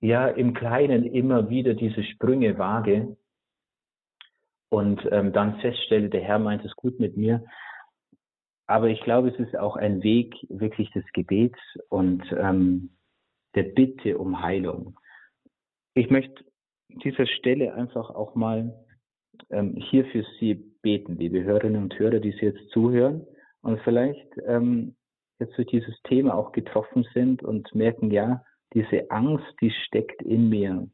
[0.00, 3.16] ja im Kleinen immer wieder diese Sprünge wage
[4.70, 7.44] und ähm, dann feststelle, der Herr meint es gut mit mir.
[8.66, 11.58] Aber ich glaube, es ist auch ein Weg wirklich des Gebets
[11.90, 12.96] und ähm,
[13.54, 14.98] der Bitte um Heilung.
[15.94, 16.44] Ich möchte
[16.88, 18.74] dieser Stelle einfach auch mal
[19.50, 23.26] ähm, hier für Sie beten, liebe Hörerinnen und Hörer, die Sie jetzt zuhören
[23.62, 24.96] und vielleicht ähm,
[25.44, 28.42] jetzt durch dieses Thema auch getroffen sind und merken, ja,
[28.72, 30.88] diese Angst, die steckt in mir.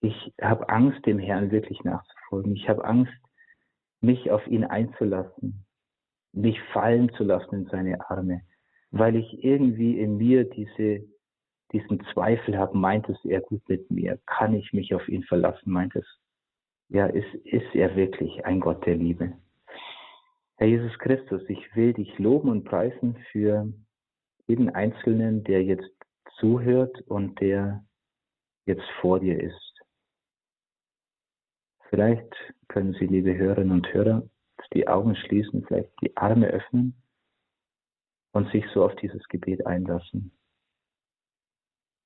[0.00, 2.54] Ich habe Angst, dem Herrn wirklich nachzufolgen.
[2.56, 3.12] Ich habe Angst,
[4.00, 5.64] mich auf ihn einzulassen,
[6.32, 8.42] mich fallen zu lassen in seine Arme,
[8.90, 11.04] weil ich irgendwie in mir diese,
[11.72, 14.18] diesen Zweifel habe, meint es er gut mit mir?
[14.26, 15.70] Kann ich mich auf ihn verlassen?
[15.70, 16.06] Meint es,
[16.88, 19.32] ja, ist, ist er wirklich ein Gott der Liebe?
[20.58, 23.70] Herr Jesus Christus, ich will dich loben und preisen für
[24.46, 25.90] jeden Einzelnen, der jetzt
[26.38, 27.84] zuhört und der
[28.64, 29.82] jetzt vor dir ist.
[31.90, 32.34] Vielleicht
[32.68, 34.28] können Sie, liebe Hörerinnen und Hörer,
[34.72, 37.00] die Augen schließen, vielleicht die Arme öffnen
[38.32, 40.32] und sich so auf dieses Gebet einlassen.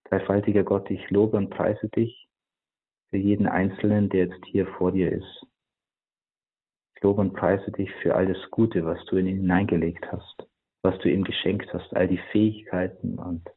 [0.05, 2.29] Dreifaltiger Gott, ich lobe und preise dich
[3.11, 5.47] für jeden Einzelnen, der jetzt hier vor dir ist.
[7.01, 10.47] Ich lobe und preise dich für all das Gute, was du in ihn hineingelegt hast,
[10.83, 13.49] was du ihm geschenkt hast, all die Fähigkeiten und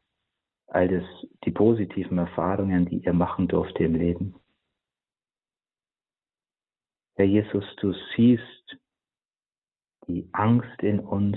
[0.68, 1.04] all das,
[1.44, 4.34] die positiven Erfahrungen, die er machen durfte im Leben.
[7.16, 8.78] Herr Jesus, du siehst
[10.06, 11.36] die Angst in uns,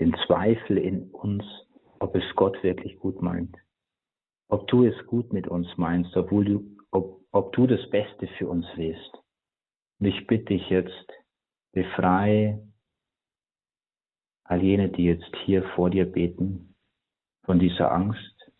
[0.00, 1.44] den Zweifel in uns,
[1.98, 3.54] ob es Gott wirklich gut meint.
[4.48, 8.48] Ob du es gut mit uns meinst, obwohl du, ob, ob du das Beste für
[8.48, 9.18] uns willst.
[10.00, 11.12] Und ich bitte dich jetzt,
[11.72, 12.62] befreie
[14.44, 16.74] all jene, die jetzt hier vor dir beten,
[17.44, 18.52] von dieser Angst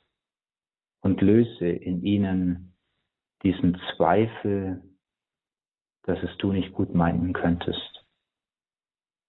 [1.03, 2.75] und löse in ihnen
[3.43, 4.83] diesen Zweifel,
[6.05, 8.05] dass es du nicht gut meinen könntest.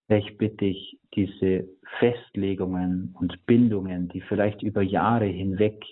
[0.08, 1.68] Ich bitte dich, diese
[2.00, 5.84] Festlegungen und Bindungen, die vielleicht über Jahre hinweg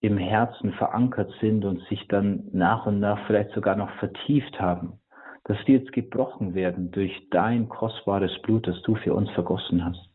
[0.00, 5.00] im Herzen verankert sind und sich dann nach und nach vielleicht sogar noch vertieft haben,
[5.44, 10.08] dass die jetzt gebrochen werden durch dein kostbares Blut, das du für uns vergossen hast.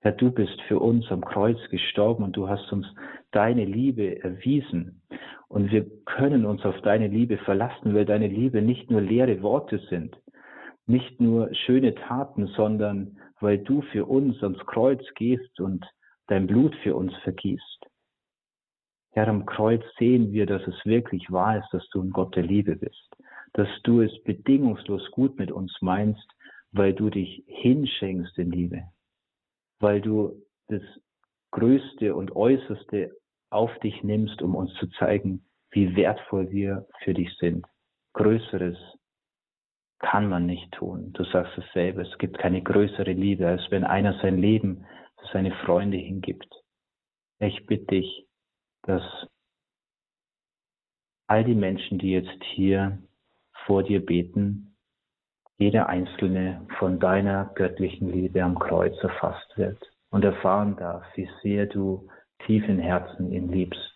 [0.00, 2.86] Herr, du bist für uns am Kreuz gestorben und du hast uns
[3.30, 5.00] deine Liebe erwiesen.
[5.48, 9.78] Und wir können uns auf deine Liebe verlassen, weil deine Liebe nicht nur leere Worte
[9.90, 10.16] sind,
[10.86, 15.84] nicht nur schöne Taten, sondern weil du für uns ans Kreuz gehst und
[16.26, 17.86] dein Blut für uns vergießt.
[19.12, 22.44] Herr, am Kreuz sehen wir, dass es wirklich wahr ist, dass du ein Gott der
[22.44, 23.14] Liebe bist,
[23.54, 26.26] dass du es bedingungslos gut mit uns meinst,
[26.72, 28.84] weil du dich hinschenkst in Liebe,
[29.78, 30.82] weil du das
[31.50, 33.14] Größte und Äußerste
[33.50, 37.66] auf dich nimmst, um uns zu zeigen, wie wertvoll wir für dich sind.
[38.14, 38.78] Größeres
[39.98, 41.12] kann man nicht tun.
[41.12, 44.84] Du sagst es selber, es gibt keine größere Liebe, als wenn einer sein Leben
[45.18, 46.52] für seine Freunde hingibt.
[47.38, 48.26] Ich bitte dich,
[48.82, 49.02] dass
[51.26, 52.98] all die Menschen, die jetzt hier
[53.66, 54.76] vor dir beten,
[55.58, 59.78] jeder einzelne von deiner göttlichen Liebe am Kreuz erfasst wird
[60.10, 62.08] und erfahren darf, wie sehr du
[62.46, 63.94] tief im Herzen ihn liebst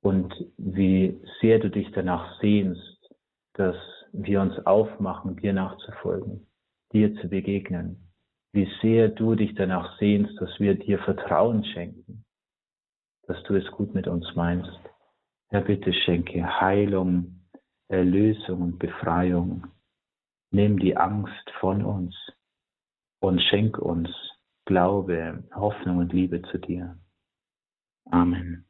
[0.00, 3.14] und wie sehr du dich danach sehnst,
[3.54, 3.76] dass
[4.12, 6.46] wir uns aufmachen, dir nachzufolgen,
[6.92, 8.08] dir zu begegnen,
[8.52, 12.24] wie sehr du dich danach sehnst, dass wir dir Vertrauen schenken,
[13.26, 14.80] dass du es gut mit uns meinst.
[15.50, 17.37] Herr, bitte schenke Heilung,
[17.88, 19.66] Erlösung und Befreiung.
[20.50, 22.14] Nimm die Angst von uns
[23.20, 24.10] und schenk uns
[24.66, 26.98] Glaube, Hoffnung und Liebe zu dir.
[28.10, 28.67] Amen.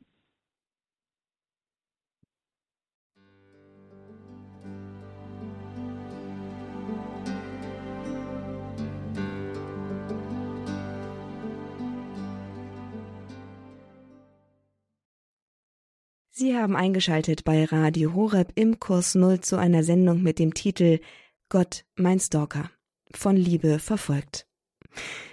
[16.40, 21.00] Sie haben eingeschaltet bei Radio Horeb im Kurs Null zu einer Sendung mit dem Titel
[21.48, 22.70] Gott, mein Stalker,
[23.12, 24.46] von Liebe verfolgt.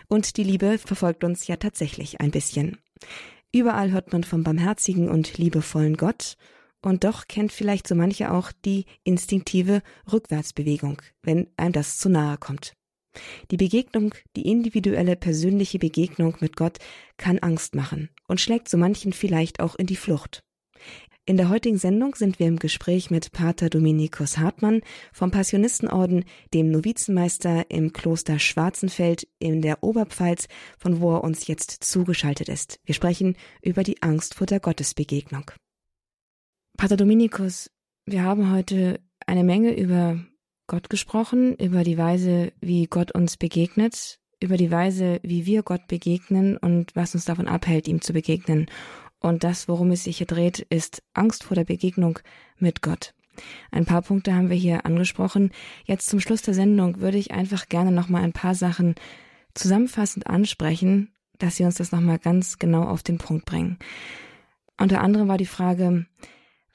[0.08, 2.80] Und die Liebe verfolgt uns ja tatsächlich ein bisschen.
[3.52, 6.38] Überall hört man vom barmherzigen und liebevollen Gott,
[6.82, 12.40] und doch kennt vielleicht so manche auch die instinktive Rückwärtsbewegung, wenn einem das zu nahe
[12.40, 12.74] kommt.
[13.52, 16.80] Die Begegnung, die individuelle persönliche Begegnung mit Gott
[17.18, 20.45] kann Angst machen und schlägt so manchen vielleicht auch in die Flucht.
[21.28, 24.82] In der heutigen Sendung sind wir im Gespräch mit Pater Dominikus Hartmann
[25.12, 26.24] vom Passionistenorden,
[26.54, 32.80] dem Novizenmeister im Kloster Schwarzenfeld in der Oberpfalz, von wo er uns jetzt zugeschaltet ist.
[32.86, 35.50] Wir sprechen über die Angst vor der Gottesbegegnung.
[36.78, 37.72] Pater Dominikus,
[38.06, 40.20] wir haben heute eine Menge über
[40.68, 45.88] Gott gesprochen, über die Weise, wie Gott uns begegnet, über die Weise, wie wir Gott
[45.88, 48.68] begegnen und was uns davon abhält, ihm zu begegnen.
[49.20, 52.20] Und das, worum es sich hier dreht, ist Angst vor der Begegnung
[52.58, 53.14] mit Gott.
[53.72, 55.52] Ein paar Punkte haben wir hier angesprochen.
[55.86, 58.96] Jetzt zum Schluss der Sendung würde ich einfach gerne noch mal ein paar Sachen
[59.54, 63.78] zusammenfassend ansprechen, dass Sie uns das noch mal ganz genau auf den Punkt bringen.
[64.78, 66.06] Unter anderem war die Frage,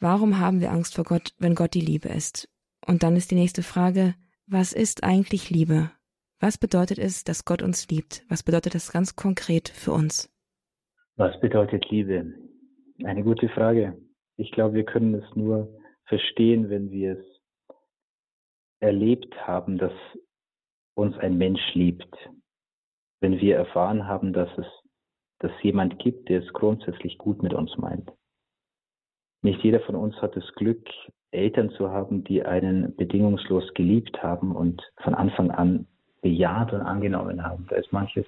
[0.00, 2.48] warum haben wir Angst vor Gott, wenn Gott die Liebe ist?
[2.86, 4.14] Und dann ist die nächste Frage,
[4.46, 5.90] was ist eigentlich Liebe?
[6.40, 8.24] Was bedeutet es, dass Gott uns liebt?
[8.28, 10.30] Was bedeutet das ganz konkret für uns?
[11.20, 12.32] Was bedeutet Liebe?
[13.04, 13.94] Eine gute Frage.
[14.38, 15.68] Ich glaube, wir können es nur
[16.06, 17.74] verstehen, wenn wir es
[18.78, 19.92] erlebt haben, dass
[20.94, 22.08] uns ein Mensch liebt.
[23.20, 24.64] Wenn wir erfahren haben, dass es
[25.40, 28.10] dass jemand gibt, der es grundsätzlich gut mit uns meint.
[29.42, 30.88] Nicht jeder von uns hat das Glück,
[31.32, 35.86] Eltern zu haben, die einen bedingungslos geliebt haben und von Anfang an
[36.22, 37.66] bejaht und angenommen haben.
[37.68, 38.24] Da ist manches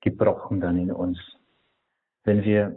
[0.00, 1.18] gebrochen dann in uns.
[2.24, 2.76] Wenn wir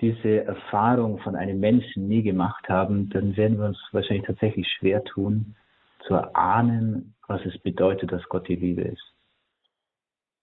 [0.00, 5.04] diese Erfahrung von einem Menschen nie gemacht haben, dann werden wir uns wahrscheinlich tatsächlich schwer
[5.04, 5.54] tun,
[6.06, 9.14] zu erahnen, was es bedeutet, dass Gott die Liebe ist.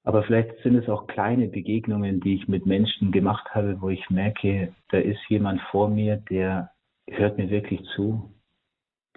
[0.03, 4.09] Aber vielleicht sind es auch kleine Begegnungen, die ich mit Menschen gemacht habe, wo ich
[4.09, 6.71] merke, da ist jemand vor mir, der
[7.07, 8.31] hört mir wirklich zu,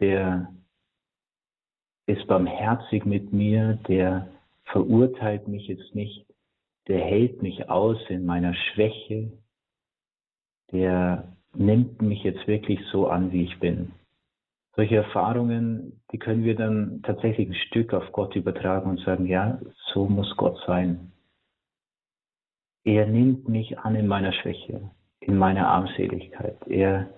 [0.00, 0.52] der
[2.06, 4.28] ist barmherzig mit mir, der
[4.64, 6.26] verurteilt mich jetzt nicht,
[6.88, 9.32] der hält mich aus in meiner Schwäche,
[10.72, 13.92] der nimmt mich jetzt wirklich so an, wie ich bin.
[14.76, 19.60] Solche Erfahrungen, die können wir dann tatsächlich ein Stück auf Gott übertragen und sagen, ja,
[19.92, 21.12] so muss Gott sein.
[22.82, 26.58] Er nimmt mich an in meiner Schwäche, in meiner Armseligkeit.
[26.66, 27.08] Er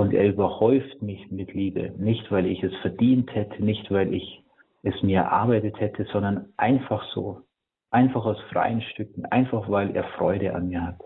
[0.00, 1.92] und er überhäuft mich mit Liebe.
[1.98, 4.42] Nicht, weil ich es verdient hätte, nicht, weil ich
[4.82, 7.42] es mir erarbeitet hätte, sondern einfach so.
[7.90, 9.26] Einfach aus freien Stücken.
[9.26, 11.00] Einfach, weil er Freude an mir hat.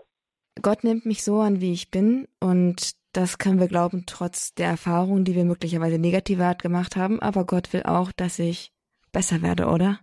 [0.61, 2.27] Gott nimmt mich so an, wie ich bin.
[2.39, 7.21] Und das können wir glauben, trotz der Erfahrungen, die wir möglicherweise negativer Art gemacht haben.
[7.21, 8.71] Aber Gott will auch, dass ich
[9.11, 9.99] besser werde, oder?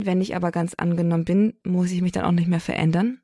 [0.00, 3.20] Wenn ich aber ganz angenommen bin, muss ich mich dann auch nicht mehr verändern?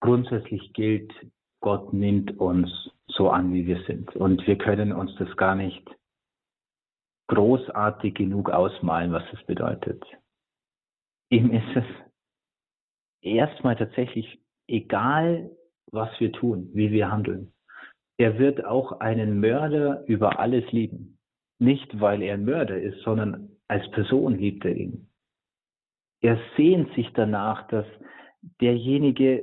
[0.00, 1.12] Grundsätzlich gilt,
[1.60, 2.70] Gott nimmt uns
[3.06, 4.16] so an, wie wir sind.
[4.16, 5.84] Und wir können uns das gar nicht
[7.28, 10.02] großartig genug ausmalen, was es bedeutet.
[11.32, 11.84] Ihm ist es
[13.22, 15.50] erstmal tatsächlich egal,
[15.90, 17.54] was wir tun, wie wir handeln.
[18.18, 21.18] Er wird auch einen Mörder über alles lieben.
[21.58, 25.08] Nicht, weil er ein Mörder ist, sondern als Person liebt er ihn.
[26.20, 27.86] Er sehnt sich danach, dass
[28.60, 29.42] derjenige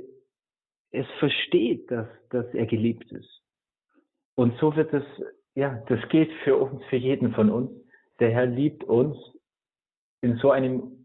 [0.91, 3.41] es versteht, dass, dass er geliebt ist.
[4.35, 5.03] Und so wird es,
[5.55, 7.71] ja, das gilt für uns, für jeden von uns.
[8.19, 9.17] Der Herr liebt uns
[10.21, 10.98] in so einem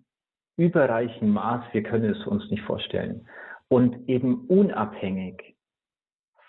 [0.57, 3.27] überreichen Maß, wir können es uns nicht vorstellen.
[3.69, 5.57] Und eben unabhängig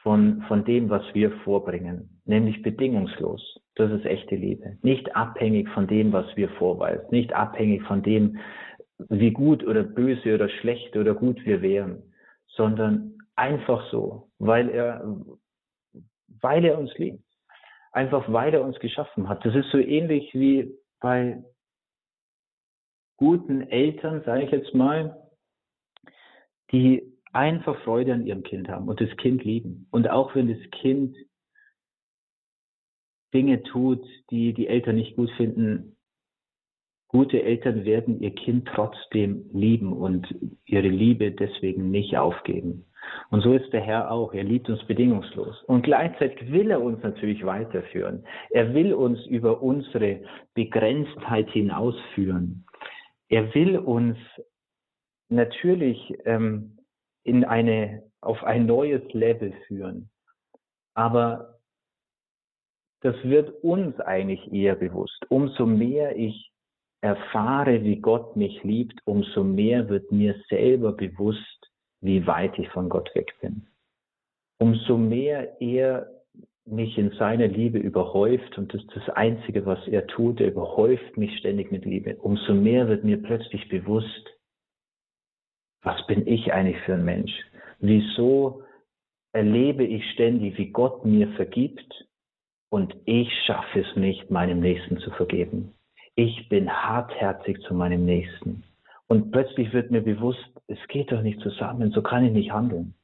[0.03, 3.59] von, von dem, was wir vorbringen, nämlich bedingungslos.
[3.75, 4.77] Das ist echte Liebe.
[4.83, 8.37] Nicht abhängig von dem, was wir vorweisen, nicht abhängig von dem,
[9.09, 12.03] wie gut oder böse oder schlecht oder gut wir wären,
[12.47, 15.17] sondern einfach so, weil er,
[16.41, 17.23] weil er uns liebt.
[17.91, 19.45] Einfach weil er uns geschaffen hat.
[19.45, 21.43] Das ist so ähnlich wie bei
[23.17, 25.21] guten Eltern, sage ich jetzt mal,
[26.71, 27.03] die
[27.33, 29.87] einfach Freude an ihrem Kind haben und das Kind lieben.
[29.91, 31.15] Und auch wenn das Kind
[33.33, 35.97] Dinge tut, die die Eltern nicht gut finden,
[37.09, 40.33] gute Eltern werden ihr Kind trotzdem lieben und
[40.65, 42.85] ihre Liebe deswegen nicht aufgeben.
[43.29, 44.33] Und so ist der Herr auch.
[44.33, 45.61] Er liebt uns bedingungslos.
[45.63, 48.23] Und gleichzeitig will er uns natürlich weiterführen.
[48.49, 50.21] Er will uns über unsere
[50.53, 52.65] Begrenztheit hinausführen.
[53.29, 54.17] Er will uns
[55.29, 56.77] natürlich ähm,
[57.23, 60.09] in eine, auf ein neues Level führen.
[60.93, 61.59] Aber
[63.01, 65.25] das wird uns eigentlich eher bewusst.
[65.29, 66.51] Umso mehr ich
[67.01, 71.71] erfahre, wie Gott mich liebt, umso mehr wird mir selber bewusst,
[72.01, 73.67] wie weit ich von Gott weg bin.
[74.57, 76.14] Umso mehr er
[76.65, 81.15] mich in seiner Liebe überhäuft und das ist das Einzige, was er tut, er überhäuft
[81.17, 82.15] mich ständig mit Liebe.
[82.17, 84.35] Umso mehr wird mir plötzlich bewusst,
[85.83, 87.31] was bin ich eigentlich für ein Mensch?
[87.79, 88.63] Wieso
[89.33, 92.07] erlebe ich ständig, wie Gott mir vergibt
[92.69, 95.75] und ich schaffe es nicht, meinem Nächsten zu vergeben?
[96.15, 98.63] Ich bin hartherzig zu meinem Nächsten.
[99.07, 102.95] Und plötzlich wird mir bewusst, es geht doch nicht zusammen, so kann ich nicht handeln.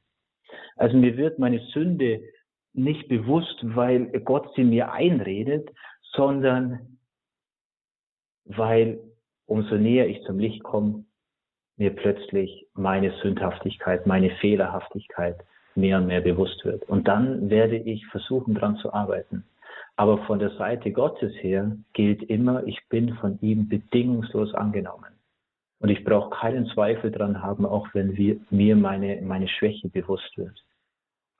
[0.76, 2.22] Also mir wird meine Sünde
[2.74, 5.70] nicht bewusst, weil Gott sie mir einredet,
[6.12, 6.98] sondern
[8.44, 8.98] weil
[9.46, 11.04] umso näher ich zum Licht komme,
[11.76, 15.44] mir plötzlich meine Sündhaftigkeit, meine Fehlerhaftigkeit
[15.74, 16.88] mehr und mehr bewusst wird.
[16.88, 19.44] Und dann werde ich versuchen, daran zu arbeiten.
[19.96, 25.12] Aber von der Seite Gottes her gilt immer, ich bin von ihm bedingungslos angenommen.
[25.80, 30.36] Und ich brauche keinen Zweifel daran haben, auch wenn wir, mir meine, meine Schwäche bewusst
[30.36, 30.64] wird.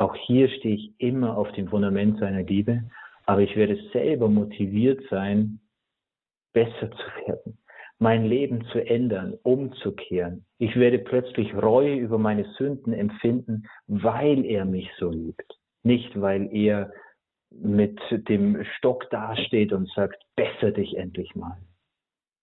[0.03, 2.83] Auch hier stehe ich immer auf dem Fundament seiner Liebe,
[3.25, 5.61] aber ich werde selber motiviert sein,
[6.53, 7.59] besser zu werden,
[8.01, 10.45] mein Leben zu ändern, umzukehren.
[10.59, 15.57] Ich werde plötzlich Reue über meine Sünden empfinden, weil er mich so liebt.
[15.85, 16.91] Nicht, weil er
[17.51, 21.59] mit dem Stock dasteht und sagt, besser dich endlich mal.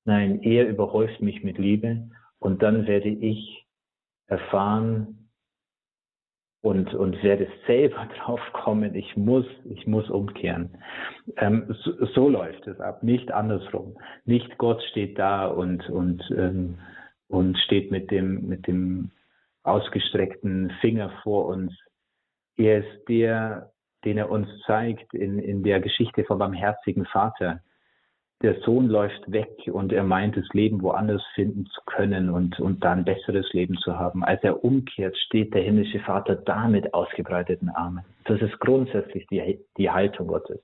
[0.05, 3.65] Nein, er überhäuft mich mit Liebe und dann werde ich
[4.27, 5.18] erfahren,
[6.61, 10.77] und, und werde selber drauf kommen, ich muss, ich muss umkehren.
[11.37, 13.97] Ähm, so, so, läuft es ab, nicht andersrum.
[14.25, 16.77] Nicht Gott steht da und, und, ähm,
[17.27, 19.11] und steht mit dem, mit dem
[19.63, 21.73] ausgestreckten Finger vor uns.
[22.57, 23.71] Er ist der,
[24.03, 27.61] den er uns zeigt in, in der Geschichte vom barmherzigen Vater
[28.41, 32.83] der Sohn läuft weg und er meint, das Leben woanders finden zu können und, und
[32.83, 34.23] da ein besseres Leben zu haben.
[34.23, 38.05] Als er umkehrt, steht der himmlische Vater da mit ausgebreiteten Armen.
[38.25, 40.61] Das ist grundsätzlich die, die Haltung Gottes.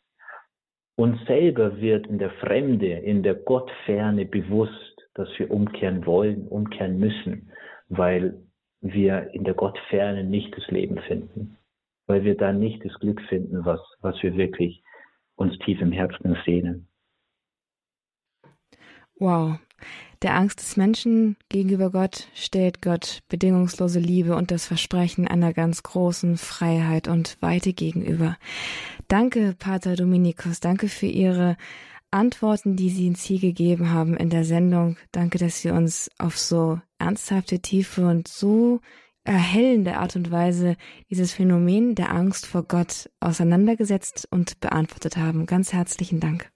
[0.98, 6.98] Uns selber wird in der Fremde, in der Gottferne bewusst, dass wir umkehren wollen, umkehren
[6.98, 7.52] müssen,
[7.90, 8.42] weil
[8.80, 11.58] wir in der Gottferne nicht das Leben finden,
[12.08, 14.82] weil wir da nicht das Glück finden, was, was wir wirklich
[15.36, 16.88] uns tief im Herzen sehnen.
[19.18, 19.58] Wow.
[20.22, 25.84] Der Angst des Menschen gegenüber Gott stellt Gott bedingungslose Liebe und das Versprechen einer ganz
[25.84, 28.38] großen Freiheit und Weite gegenüber.
[29.08, 30.62] Danke, Pater Dominikus.
[30.62, 31.58] Danke für Ihre
[32.12, 34.98] Antworten, die Sie uns hier gegeben haben in der Sendung.
[35.12, 38.80] Danke, dass Sie uns auf so ernsthafte, tiefe und so
[39.26, 40.78] erhellende Art und Weise
[41.10, 45.46] dieses Phänomen der Angst vor Gott auseinandergesetzt und beantwortet haben.
[45.46, 46.52] Ganz herzlichen Dank.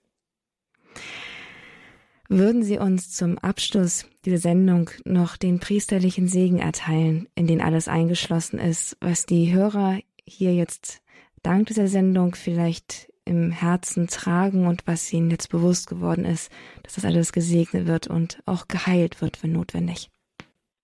[2.31, 7.87] Würden Sie uns zum Abschluss dieser Sendung noch den priesterlichen Segen erteilen, in den alles
[7.87, 11.01] eingeschlossen ist, was die Hörer hier jetzt
[11.41, 16.51] dank dieser Sendung vielleicht im Herzen tragen und was ihnen jetzt bewusst geworden ist,
[16.83, 20.11] dass das alles gesegnet wird und auch geheilt wird, wenn notwendig.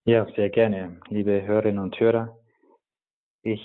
[0.05, 2.39] Ja, sehr gerne, liebe Hörerinnen und Hörer.
[3.43, 3.61] Ich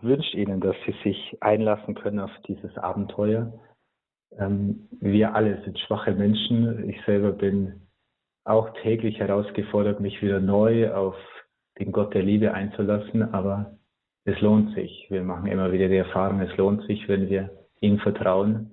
[0.00, 3.52] wünsche Ihnen, dass Sie sich einlassen können auf dieses Abenteuer
[4.38, 6.88] ähm, wir alle sind schwache Menschen.
[6.88, 7.82] Ich selber bin
[8.44, 11.16] auch täglich herausgefordert, mich wieder neu auf
[11.78, 13.78] den Gott der Liebe einzulassen, aber
[14.24, 15.06] es lohnt sich.
[15.10, 18.70] Wir machen immer wieder die Erfahrung, es lohnt sich, wenn wir ihm vertrauen.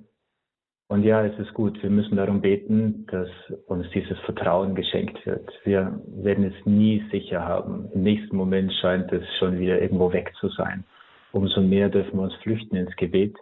[0.88, 1.82] Und ja, es ist gut.
[1.82, 3.30] Wir müssen darum beten, dass
[3.68, 5.50] uns dieses Vertrauen geschenkt wird.
[5.64, 7.90] Wir werden es nie sicher haben.
[7.94, 10.84] Im nächsten Moment scheint es schon wieder irgendwo weg zu sein.
[11.32, 13.38] Umso mehr dürfen wir uns flüchten ins Gebet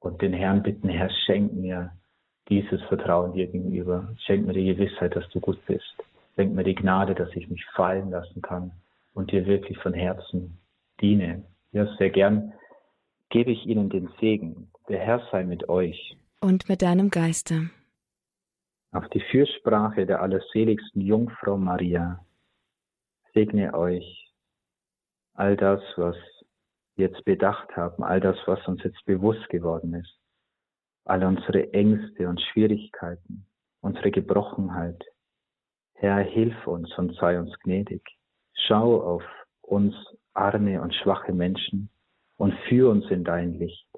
[0.00, 1.92] und den Herrn bitten, Herr, schenk mir
[2.48, 4.08] dieses Vertrauen dir gegenüber.
[4.24, 5.94] Schenk mir die Gewissheit, dass du gut bist.
[6.34, 8.72] Schenk mir die Gnade, dass ich mich fallen lassen kann
[9.14, 10.58] und dir wirklich von Herzen
[11.00, 11.44] diene.
[11.72, 12.52] Ja, sehr gern
[13.30, 14.70] gebe ich Ihnen den Segen.
[14.88, 16.16] Der Herr sei mit euch.
[16.40, 17.70] Und mit deinem Geiste.
[18.92, 22.24] Auf die Fürsprache der allerseligsten Jungfrau Maria
[23.34, 24.32] segne euch
[25.34, 26.16] all das, was
[26.98, 30.18] jetzt bedacht haben, all das, was uns jetzt bewusst geworden ist,
[31.04, 33.46] all unsere Ängste und Schwierigkeiten,
[33.80, 35.02] unsere Gebrochenheit.
[35.94, 38.02] Herr, hilf uns und sei uns gnädig.
[38.52, 39.24] Schau auf
[39.62, 39.94] uns
[40.34, 41.90] arme und schwache Menschen
[42.36, 43.88] und führ uns in dein Licht.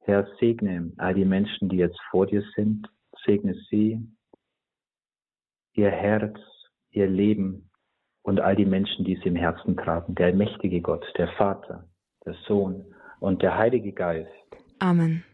[0.00, 2.88] Herr, segne all die Menschen, die jetzt vor dir sind,
[3.24, 4.00] segne sie,
[5.74, 6.38] ihr Herz,
[6.90, 7.70] ihr Leben
[8.22, 10.14] und all die Menschen, die sie im Herzen tragen.
[10.14, 11.88] Der mächtige Gott, der Vater,
[12.24, 12.84] der Sohn
[13.20, 14.28] und der Heilige Geist.
[14.78, 15.24] Amen.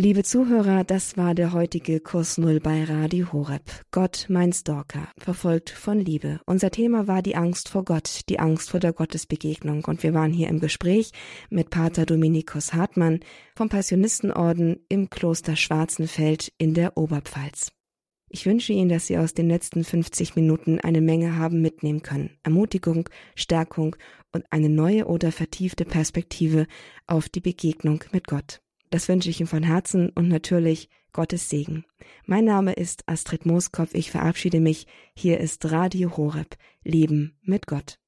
[0.00, 3.62] Liebe Zuhörer, das war der heutige Kurs Null bei Radio Horeb.
[3.90, 6.40] Gott, mein Stalker, verfolgt von Liebe.
[6.46, 9.84] Unser Thema war die Angst vor Gott, die Angst vor der Gottesbegegnung.
[9.86, 11.10] Und wir waren hier im Gespräch
[11.50, 13.18] mit Pater Dominikus Hartmann
[13.56, 17.72] vom Passionistenorden im Kloster Schwarzenfeld in der Oberpfalz.
[18.30, 22.30] Ich wünsche Ihnen, dass Sie aus den letzten 50 Minuten eine Menge haben mitnehmen können.
[22.42, 23.96] Ermutigung, Stärkung
[24.32, 26.66] und eine neue oder vertiefte Perspektive
[27.06, 28.60] auf die Begegnung mit Gott.
[28.90, 31.84] Das wünsche ich ihm von Herzen und natürlich Gottes Segen.
[32.26, 33.94] Mein Name ist Astrid Mooskopf.
[33.94, 34.86] Ich verabschiede mich.
[35.14, 36.56] Hier ist Radio Horeb.
[36.84, 37.98] Leben mit Gott.